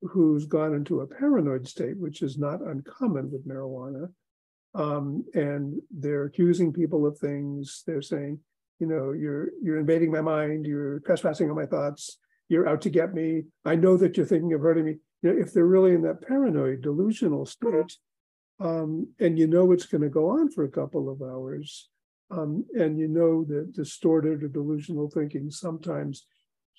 [0.01, 4.09] who's gone into a paranoid state, which is not uncommon with marijuana,
[4.75, 8.39] um, and they're accusing people of things, they're saying,
[8.79, 12.17] you know, you're you're invading my mind, you're trespassing on my thoughts,
[12.49, 13.43] you're out to get me.
[13.65, 14.95] I know that you're thinking of hurting me.
[15.21, 17.93] You know, if they're really in that paranoid, delusional state,
[18.59, 21.89] um, and you know it's going to go on for a couple of hours,
[22.31, 26.25] um, and you know that distorted or delusional thinking sometimes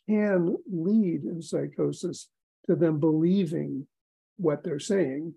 [0.08, 2.28] can lead in psychosis
[2.66, 3.86] to them believing
[4.36, 5.34] what they're saying,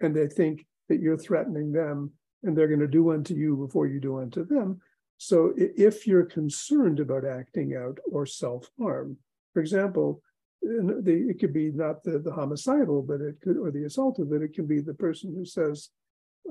[0.00, 2.12] and they think that you're threatening them
[2.42, 4.80] and they're going to do unto you before you do unto them.
[5.18, 9.18] So if you're concerned about acting out or self harm,
[9.52, 10.20] for example,
[10.62, 14.42] the, it could be not the, the homicidal, but it could, or the assaultive, but
[14.42, 15.90] it can be the person who says,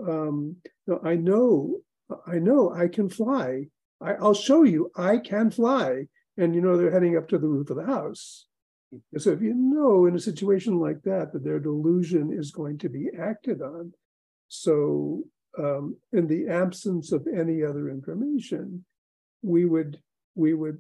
[0.07, 0.57] um,
[0.88, 1.78] no, I know,
[2.28, 3.68] I know I can fly.
[4.01, 6.07] I, I'll show you I can fly.
[6.38, 8.45] And you know, they're heading up to the roof of the house.
[9.18, 12.89] So if you know in a situation like that, that their delusion is going to
[12.89, 13.93] be acted on.
[14.49, 15.24] So
[15.57, 18.84] um, in the absence of any other information,
[19.41, 19.99] we would,
[20.36, 20.80] we would,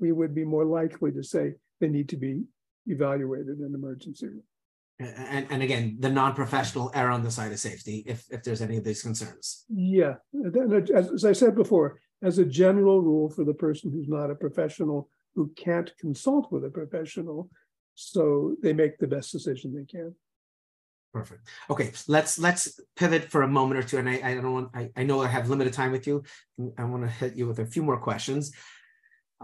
[0.00, 1.54] we would be more likely to say,
[1.84, 2.42] they need to be
[2.86, 4.42] evaluated in emergency room.
[4.98, 8.76] And, and again, the non-professional err on the side of safety if, if there's any
[8.76, 9.64] of these concerns.
[9.68, 10.14] Yeah,
[10.94, 14.34] as, as I said before, as a general rule for the person who's not a
[14.34, 17.50] professional who can't consult with a professional,
[17.96, 20.14] so they make the best decision they can.
[21.12, 21.48] Perfect.
[21.70, 24.90] Okay, let's let's pivot for a moment or two, and I, I don't want I,
[24.96, 26.22] I know I have limited time with you.
[26.78, 28.52] I want to hit you with a few more questions.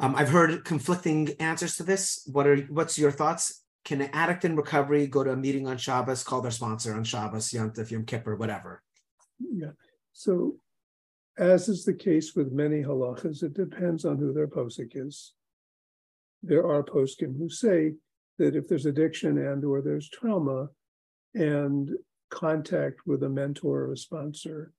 [0.01, 2.27] Um, I've heard conflicting answers to this.
[2.33, 3.63] What are what's your thoughts?
[3.85, 7.05] Can an addict in recovery go to a meeting on Shabbos, call their sponsor on
[7.05, 8.83] Shabbos, Yom Tov, Yom Kippur, whatever?
[9.39, 9.73] Yeah.
[10.15, 10.57] So,
[11.39, 15.35] as is the case with many halachas, it depends on who their posek is.
[16.43, 17.93] There are poskim who say
[18.39, 20.69] that if there's addiction and or there's trauma
[21.35, 21.91] and
[22.31, 24.73] contact with a mentor or a sponsor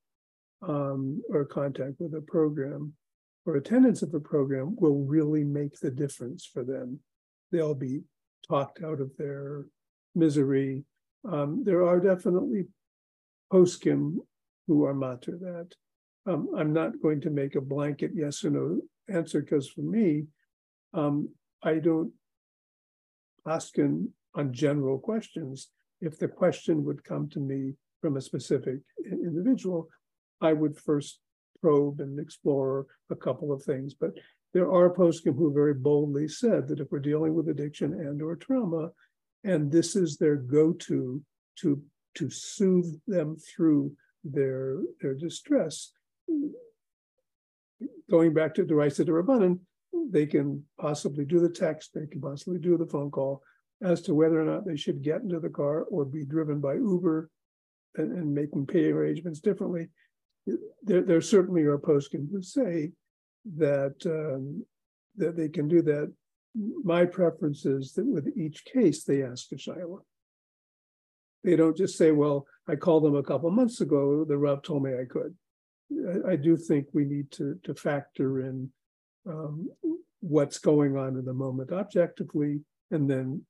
[0.68, 2.94] um, or contact with a program
[3.46, 7.00] or attendance of a program will really make the difference for them.
[7.52, 8.02] They'll be
[8.48, 9.66] talked out of their
[10.16, 10.84] misery.
[11.30, 12.68] Um, there are definitely
[13.52, 14.18] poskim
[14.68, 15.70] who are matir that.
[16.28, 20.26] Um, I'm not going to make a blanket yes or no answer because for me,
[20.94, 21.30] um,
[21.64, 22.12] I don't
[23.48, 25.70] ask in on general questions.
[26.00, 29.88] If the question would come to me from a specific individual,
[30.42, 31.20] I would first
[31.62, 33.94] probe and explore a couple of things.
[33.94, 34.12] But
[34.54, 38.36] there are poskim who very boldly said that if we're dealing with addiction and or
[38.36, 38.92] trauma,
[39.44, 41.22] and this is their go-to
[41.58, 41.82] to
[42.16, 45.92] to soothe them through their their distress.
[48.10, 49.60] Going back to the rights the Rabbanan,
[50.12, 53.42] they can possibly do the text, they can possibly do the phone call
[53.82, 56.76] as to whether or not they should get into the car or be driven by
[56.76, 57.30] Uber
[57.96, 59.90] and, and making pay arrangements differently.
[60.46, 62.92] There, there certainly are poskim who say
[63.58, 64.66] that um,
[65.18, 66.12] that they can do that.
[66.84, 70.00] My preference is that with each case they ask a shaila.
[71.44, 74.26] They don't just say, "Well, I called them a couple months ago.
[74.26, 75.36] The Rav told me I could."
[76.28, 78.70] I, I do think we need to to factor in
[79.28, 79.70] um,
[80.20, 83.44] what's going on in the moment objectively, and then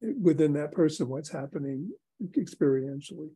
[0.00, 1.90] within that person what's happening
[2.36, 3.30] experientially.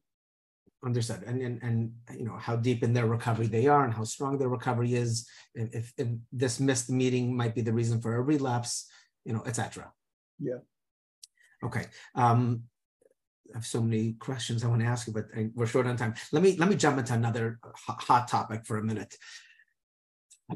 [0.84, 4.02] Understood, and and and you know how deep in their recovery they are, and how
[4.02, 5.28] strong their recovery is.
[5.54, 8.90] If, if this missed meeting might be the reason for a relapse,
[9.24, 9.92] you know, etc.
[10.40, 10.58] Yeah.
[11.64, 11.86] Okay.
[12.16, 12.64] Um,
[13.54, 16.14] I have so many questions I want to ask you, but we're short on time.
[16.32, 19.14] Let me let me jump into another hot topic for a minute.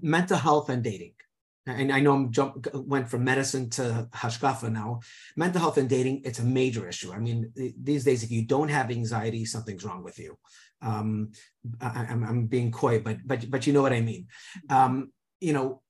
[0.03, 1.15] Mental health and dating.
[1.67, 5.01] And I know I'm jump went from medicine to hashkafa now.
[5.37, 7.13] Mental health and dating, it's a major issue.
[7.13, 7.53] I mean,
[7.83, 10.39] these days, if you don't have anxiety, something's wrong with you.
[10.81, 11.33] Um,
[11.81, 14.29] I, am being coy, but but but you know what I mean.
[14.71, 15.83] Um, you know,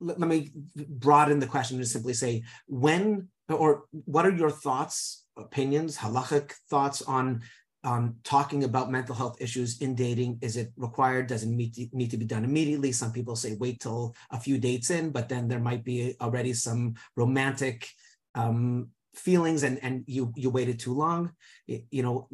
[0.00, 5.22] let, let me broaden the question to simply say when or what are your thoughts
[5.36, 7.42] opinions, halachic thoughts on
[7.84, 10.38] um, talking about mental health issues in dating?
[10.40, 11.26] Is it required?
[11.26, 12.92] Does it need to, need to be done immediately?
[12.92, 16.52] Some people say wait till a few dates in, but then there might be already
[16.52, 17.88] some romantic
[18.34, 21.32] um, feelings and, and you, you waited too long.
[21.66, 22.28] You know,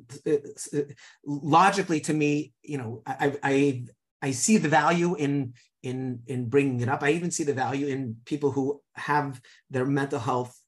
[1.24, 3.84] logically to me, you know, I, I,
[4.20, 7.02] I see the value in, in, in bringing it up.
[7.02, 9.40] I even see the value in people who have
[9.70, 10.60] their mental health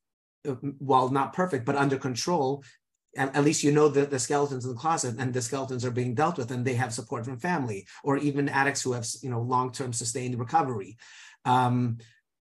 [0.48, 2.64] uh, while not perfect, but under control,
[3.16, 6.14] at, least you know the, the skeletons in the closet and the skeletons are being
[6.14, 9.40] dealt with and they have support from family or even addicts who have you know
[9.40, 10.96] long-term sustained recovery.
[11.44, 11.98] Um,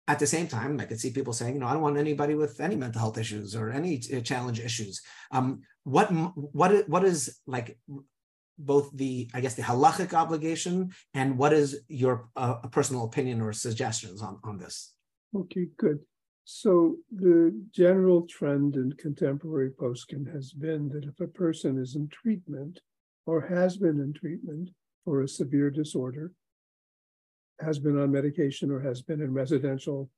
[0.08, 2.36] at the same time, I could see people saying, you know, I don't want anybody
[2.36, 5.02] with any mental health issues or any uh, challenge issues.
[5.32, 7.78] Um, what what what is like
[8.58, 13.52] both the I guess the halachic obligation and what is your uh, personal opinion or
[13.52, 14.94] suggestions on on this?
[15.34, 16.00] Okay, good.
[16.48, 22.06] So the general trend in contemporary poskim has been that if a person is in
[22.06, 22.78] treatment
[23.26, 24.70] or has been in treatment
[25.04, 26.30] for a severe disorder,
[27.58, 30.08] has been on medication or has been in residential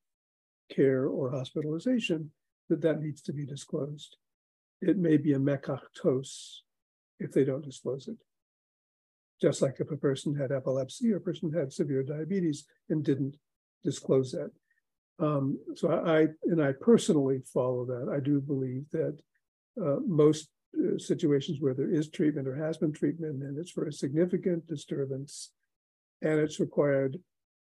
[0.71, 2.31] care or hospitalization,
[2.69, 4.19] that that needs to be disclosed.
[4.83, 5.81] It may be a mekach
[7.21, 8.19] if they don't disclose it.
[9.41, 13.37] Just like if a person had epilepsy or a person had severe diabetes and didn't
[13.83, 14.51] disclose that.
[15.21, 18.13] Um, so I, and I personally follow that.
[18.15, 19.19] I do believe that
[19.81, 20.49] uh, most
[20.79, 24.67] uh, situations where there is treatment or has been treatment and it's for a significant
[24.67, 25.53] disturbance
[26.23, 27.19] and it's required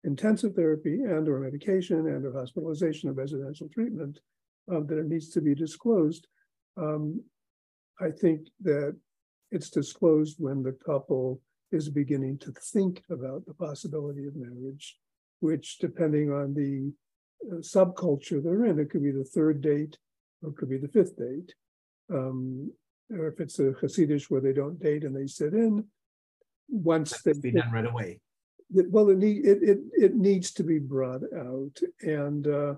[0.05, 4.21] intensive therapy and or medication and or hospitalization or residential treatment,
[4.71, 6.27] um, that it needs to be disclosed.
[6.77, 7.23] Um,
[8.01, 8.97] I think that
[9.51, 11.41] it's disclosed when the couple
[11.73, 14.97] is beginning to think about the possibility of marriage,
[15.41, 16.93] which depending on the
[17.61, 18.79] subculture they're in.
[18.79, 19.99] It could be the third date,
[20.43, 21.55] or it could be the fifth date.
[22.13, 22.73] Um,
[23.11, 25.85] or if it's a Hasidish where they don't date and they sit in,
[26.69, 28.21] once they be done right away.
[28.75, 31.79] It, well, it, need, it, it, it needs to be brought out.
[32.01, 32.75] And uh,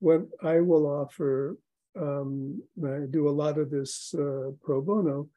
[0.00, 1.56] what I will offer,
[1.98, 5.28] um, I do a lot of this uh, pro bono.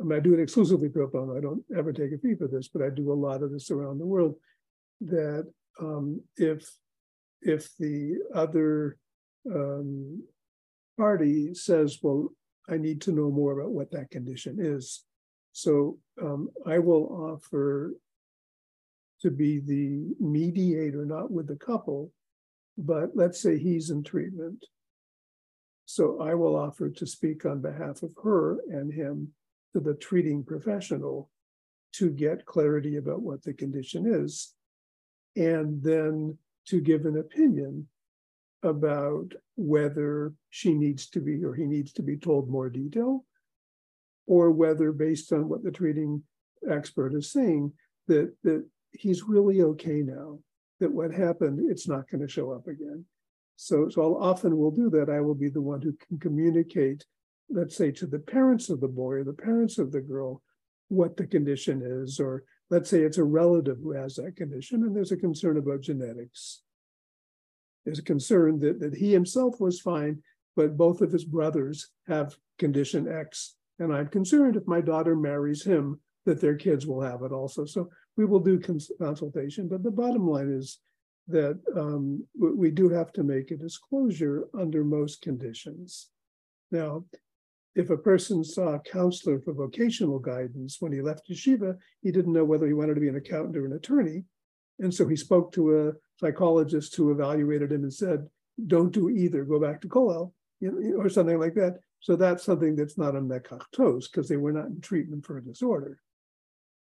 [0.00, 1.36] I, mean, I do it exclusively pro bono.
[1.36, 3.70] I don't ever take a fee for this, but I do a lot of this
[3.70, 4.34] around the world.
[5.02, 5.50] That
[5.80, 6.68] um, if
[7.42, 8.96] if the other
[9.52, 10.22] um,
[10.96, 12.28] party says, well,
[12.68, 15.04] I need to know more about what that condition is.
[15.52, 17.94] So um, I will offer
[19.22, 22.12] to be the mediator, not with the couple,
[22.78, 24.64] but let's say he's in treatment.
[25.86, 29.32] So I will offer to speak on behalf of her and him
[29.72, 31.30] to the treating professional
[31.94, 34.54] to get clarity about what the condition is,
[35.34, 37.88] and then to give an opinion
[38.62, 43.24] about whether she needs to be or he needs to be told more detail,
[44.26, 46.22] or whether, based on what the treating
[46.68, 47.72] expert is saying,
[48.06, 50.38] that, that he's really okay now,
[50.78, 53.04] that what happened, it's not going to show up again.
[53.56, 55.10] So, so I'll often will do that.
[55.10, 57.04] I will be the one who can communicate,
[57.50, 60.42] let's say, to the parents of the boy or the parents of the girl,
[60.88, 64.94] what the condition is, or let's say it's a relative who has that condition, and
[64.94, 66.62] there's a concern about genetics.
[67.84, 70.22] There's a concern that, that he himself was fine,
[70.56, 73.56] but both of his brothers have condition X.
[73.78, 77.64] And I'm concerned if my daughter marries him, that their kids will have it also.
[77.64, 79.68] So we will do cons- consultation.
[79.68, 80.78] But the bottom line is
[81.28, 86.10] that um, we do have to make a disclosure under most conditions.
[86.70, 87.04] Now,
[87.74, 92.32] if a person saw a counselor for vocational guidance when he left yeshiva, he didn't
[92.32, 94.24] know whether he wanted to be an accountant or an attorney.
[94.80, 98.26] And so he spoke to a psychologist who evaluated him and said,
[98.66, 101.78] don't do either, go back to Kollel, you know, or something like that.
[102.00, 105.38] So that's something that's not a mekach ta'us because they were not in treatment for
[105.38, 106.00] a disorder.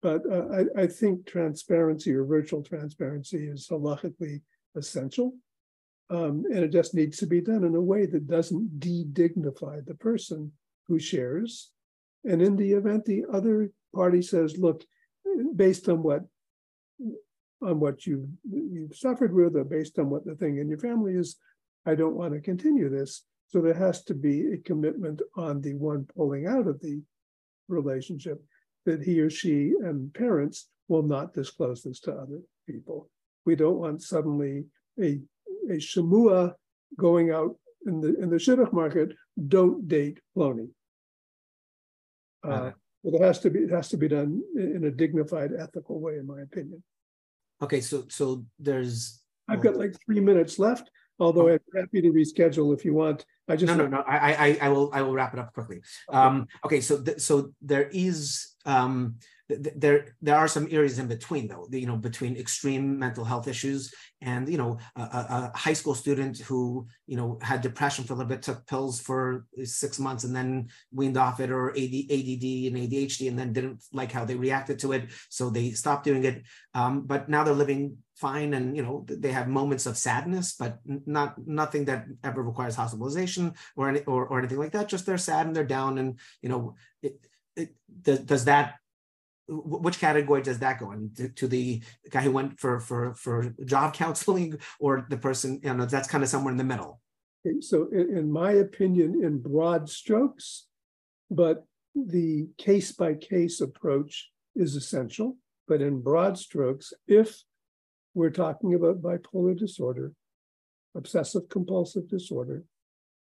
[0.03, 4.41] But uh, I, I, think transparency or virtual transparency is halachically
[4.75, 5.35] essential.
[6.09, 9.95] Um, and it just needs to be done in a way that doesn't de-dignify the
[9.95, 10.53] person
[10.91, 11.71] who shares.
[12.25, 14.85] And in the event the other party says, look,
[15.55, 16.23] based on what
[17.63, 21.15] on what you you've suffered with or based on what the thing in your family
[21.15, 21.37] is,
[21.87, 23.23] I don't want to continue this.
[23.49, 27.01] So there has to be a commitment on the one pulling out of the
[27.69, 28.43] relationship
[28.85, 33.09] that he or she and parents will not disclose this to other people.
[33.47, 34.65] We don't want suddenly
[35.01, 35.21] a,
[35.69, 36.55] a shamua
[36.99, 39.13] going out in the in the shidduch market,
[39.49, 40.69] don't date Plony.
[42.45, 42.73] Uh, uh,
[43.05, 46.19] but it has to be it has to be done in a dignified, ethical way,
[46.19, 46.83] in my opinion.
[47.63, 51.53] Okay, so so there's I've got like three minutes left, although oh.
[51.53, 53.25] I'm happy to reschedule if you want.
[53.49, 55.83] I just no no no I I I will I will wrap it up quickly.
[56.09, 56.19] Okay.
[56.19, 59.17] Um, okay, so th- so there is um,
[59.77, 63.93] there there are some areas in between though you know between extreme mental health issues
[64.23, 68.17] and you know a, a, high school student who you know had depression for a
[68.17, 72.47] little bit took pills for six months and then weaned off it or AD, ADD
[72.69, 76.25] and ADHD and then didn't like how they reacted to it so they stopped doing
[76.25, 76.43] it.
[76.75, 80.79] Um, but now they're living fine and you know they have moments of sadness but
[81.07, 85.17] not nothing that ever requires hospitalization or any or, or anything like that just they're
[85.17, 87.17] sad and they're down and you know it,
[87.57, 88.75] it, does, does that
[89.51, 91.11] which category does that go in?
[91.17, 95.75] To, to, the guy who went for for for job counseling or the person you
[95.75, 97.01] know that's kind of somewhere in the middle?
[97.61, 100.67] So in, in my opinion in broad strokes
[101.31, 105.37] but the case by case approach is essential.
[105.67, 107.43] But in broad strokes if
[108.15, 110.13] we're talking about bipolar disorder
[110.97, 112.65] obsessive compulsive disorder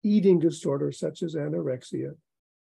[0.04, 2.12] eating disorder such as anorexia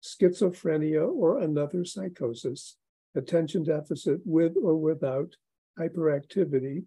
[0.04, 2.78] schizophrenia or another psychosis
[3.18, 5.36] attention deficit with or without
[5.80, 6.84] hyperactivity,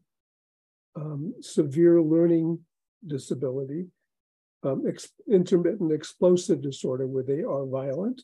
[0.96, 2.58] um, severe learning
[3.06, 3.86] disability,
[4.62, 8.22] um, ex- intermittent explosive disorder where they are violent,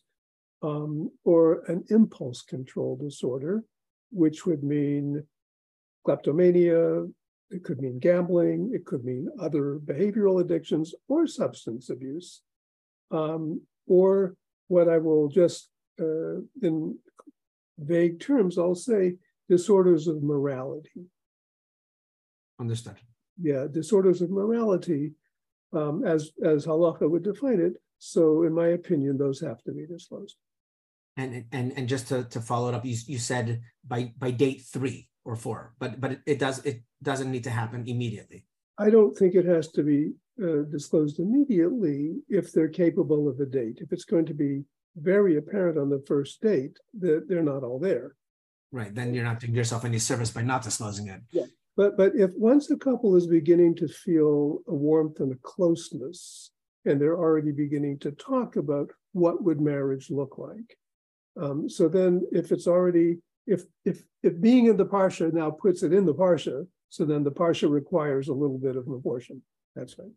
[0.63, 3.65] um, or an impulse control disorder,
[4.11, 5.23] which would mean
[6.05, 7.05] kleptomania,
[7.51, 12.43] it could mean gambling, it could mean other behavioral addictions or substance abuse,
[13.11, 14.37] um, or
[14.69, 15.69] what I will just
[16.01, 16.99] uh, in
[17.79, 19.17] vague terms, I'll say
[19.49, 21.07] disorders of morality.
[22.61, 22.97] Understood.
[23.41, 25.13] Yeah, disorders of morality,
[25.73, 27.75] um, as as halacha would define it.
[27.99, 30.37] So, in my opinion, those have to be disclosed.
[31.17, 34.63] And and and just to, to follow it up, you, you said by by date
[34.73, 38.47] three or four, but but it, it does it doesn't need to happen immediately.
[38.79, 40.13] I don't think it has to be
[40.43, 43.79] uh, disclosed immediately if they're capable of a date.
[43.81, 44.65] If it's going to be
[44.97, 48.17] very apparent on the first date that they're not all there.
[48.73, 48.95] Right.
[48.95, 51.21] Then you're not doing yourself any service by not disclosing it.
[51.31, 51.45] Yeah.
[51.77, 56.51] But but if once a couple is beginning to feel a warmth and a closeness,
[56.87, 60.77] and they're already beginning to talk about what would marriage look like,
[61.41, 65.83] um, so then if it's already if if if being in the parsha now puts
[65.83, 69.43] it in the parsha, so then the parsha requires a little bit of an abortion.
[69.75, 70.09] That's right.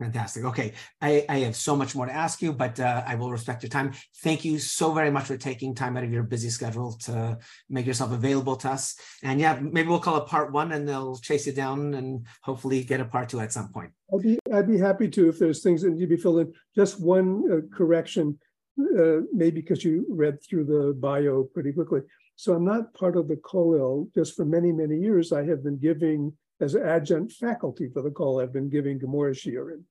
[0.00, 0.44] Fantastic.
[0.46, 0.72] Okay.
[1.02, 3.68] I, I have so much more to ask you, but uh, I will respect your
[3.68, 3.92] time.
[4.22, 7.36] Thank you so very much for taking time out of your busy schedule to
[7.68, 8.96] make yourself available to us.
[9.22, 12.82] And yeah, maybe we'll call it part one and they'll chase you down and hopefully
[12.82, 13.90] get a part two at some point.
[14.14, 16.54] I'd be, I'd be happy to if there's things that need to be filled in.
[16.74, 18.38] Just one uh, correction,
[18.80, 22.00] uh, maybe because you read through the bio pretty quickly.
[22.36, 24.08] So I'm not part of the Kollel.
[24.14, 28.42] Just for many, many years, I have been giving as adjunct faculty for the Kollel.
[28.42, 29.82] I've been giving Gemara Shiurim.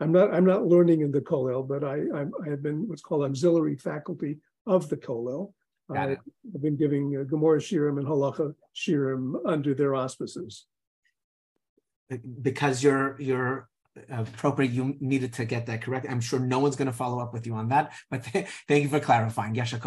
[0.00, 3.02] I'm not I'm not learning in the Kollel, but I I'm, I have been what's
[3.02, 5.52] called auxiliary faculty of the Kollel.
[5.90, 10.66] I, have been giving uh, Gemara Shiurim and Halacha Shiurim under their auspices.
[12.42, 13.68] Because you're you're
[14.10, 16.06] appropriate, you needed to get that correct.
[16.08, 18.82] I'm sure no one's going to follow up with you on that, but th- thank
[18.82, 19.54] you for clarifying.
[19.54, 19.80] Yasha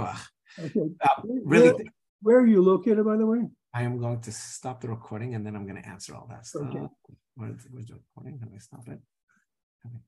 [0.59, 0.89] Okay.
[1.01, 1.83] Uh, really, where,
[2.21, 3.41] where, are you located, by the way?
[3.77, 6.47] I am going to stop the recording and then I'm going to answer all that
[6.47, 6.63] stuff.
[6.63, 6.87] Okay.
[7.35, 8.39] Where's, where's the recording?
[8.41, 8.99] Let me stop it.
[9.85, 9.99] Okay.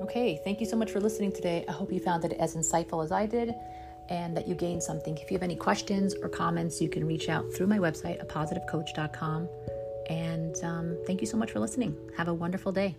[0.00, 1.66] Okay, thank you so much for listening today.
[1.68, 3.54] I hope you found it as insightful as I did
[4.08, 5.16] and that you gain something.
[5.18, 9.48] If you have any questions or comments, you can reach out through my website, apositivecoach.com.
[10.08, 11.96] And um, thank you so much for listening.
[12.16, 12.96] Have a wonderful day.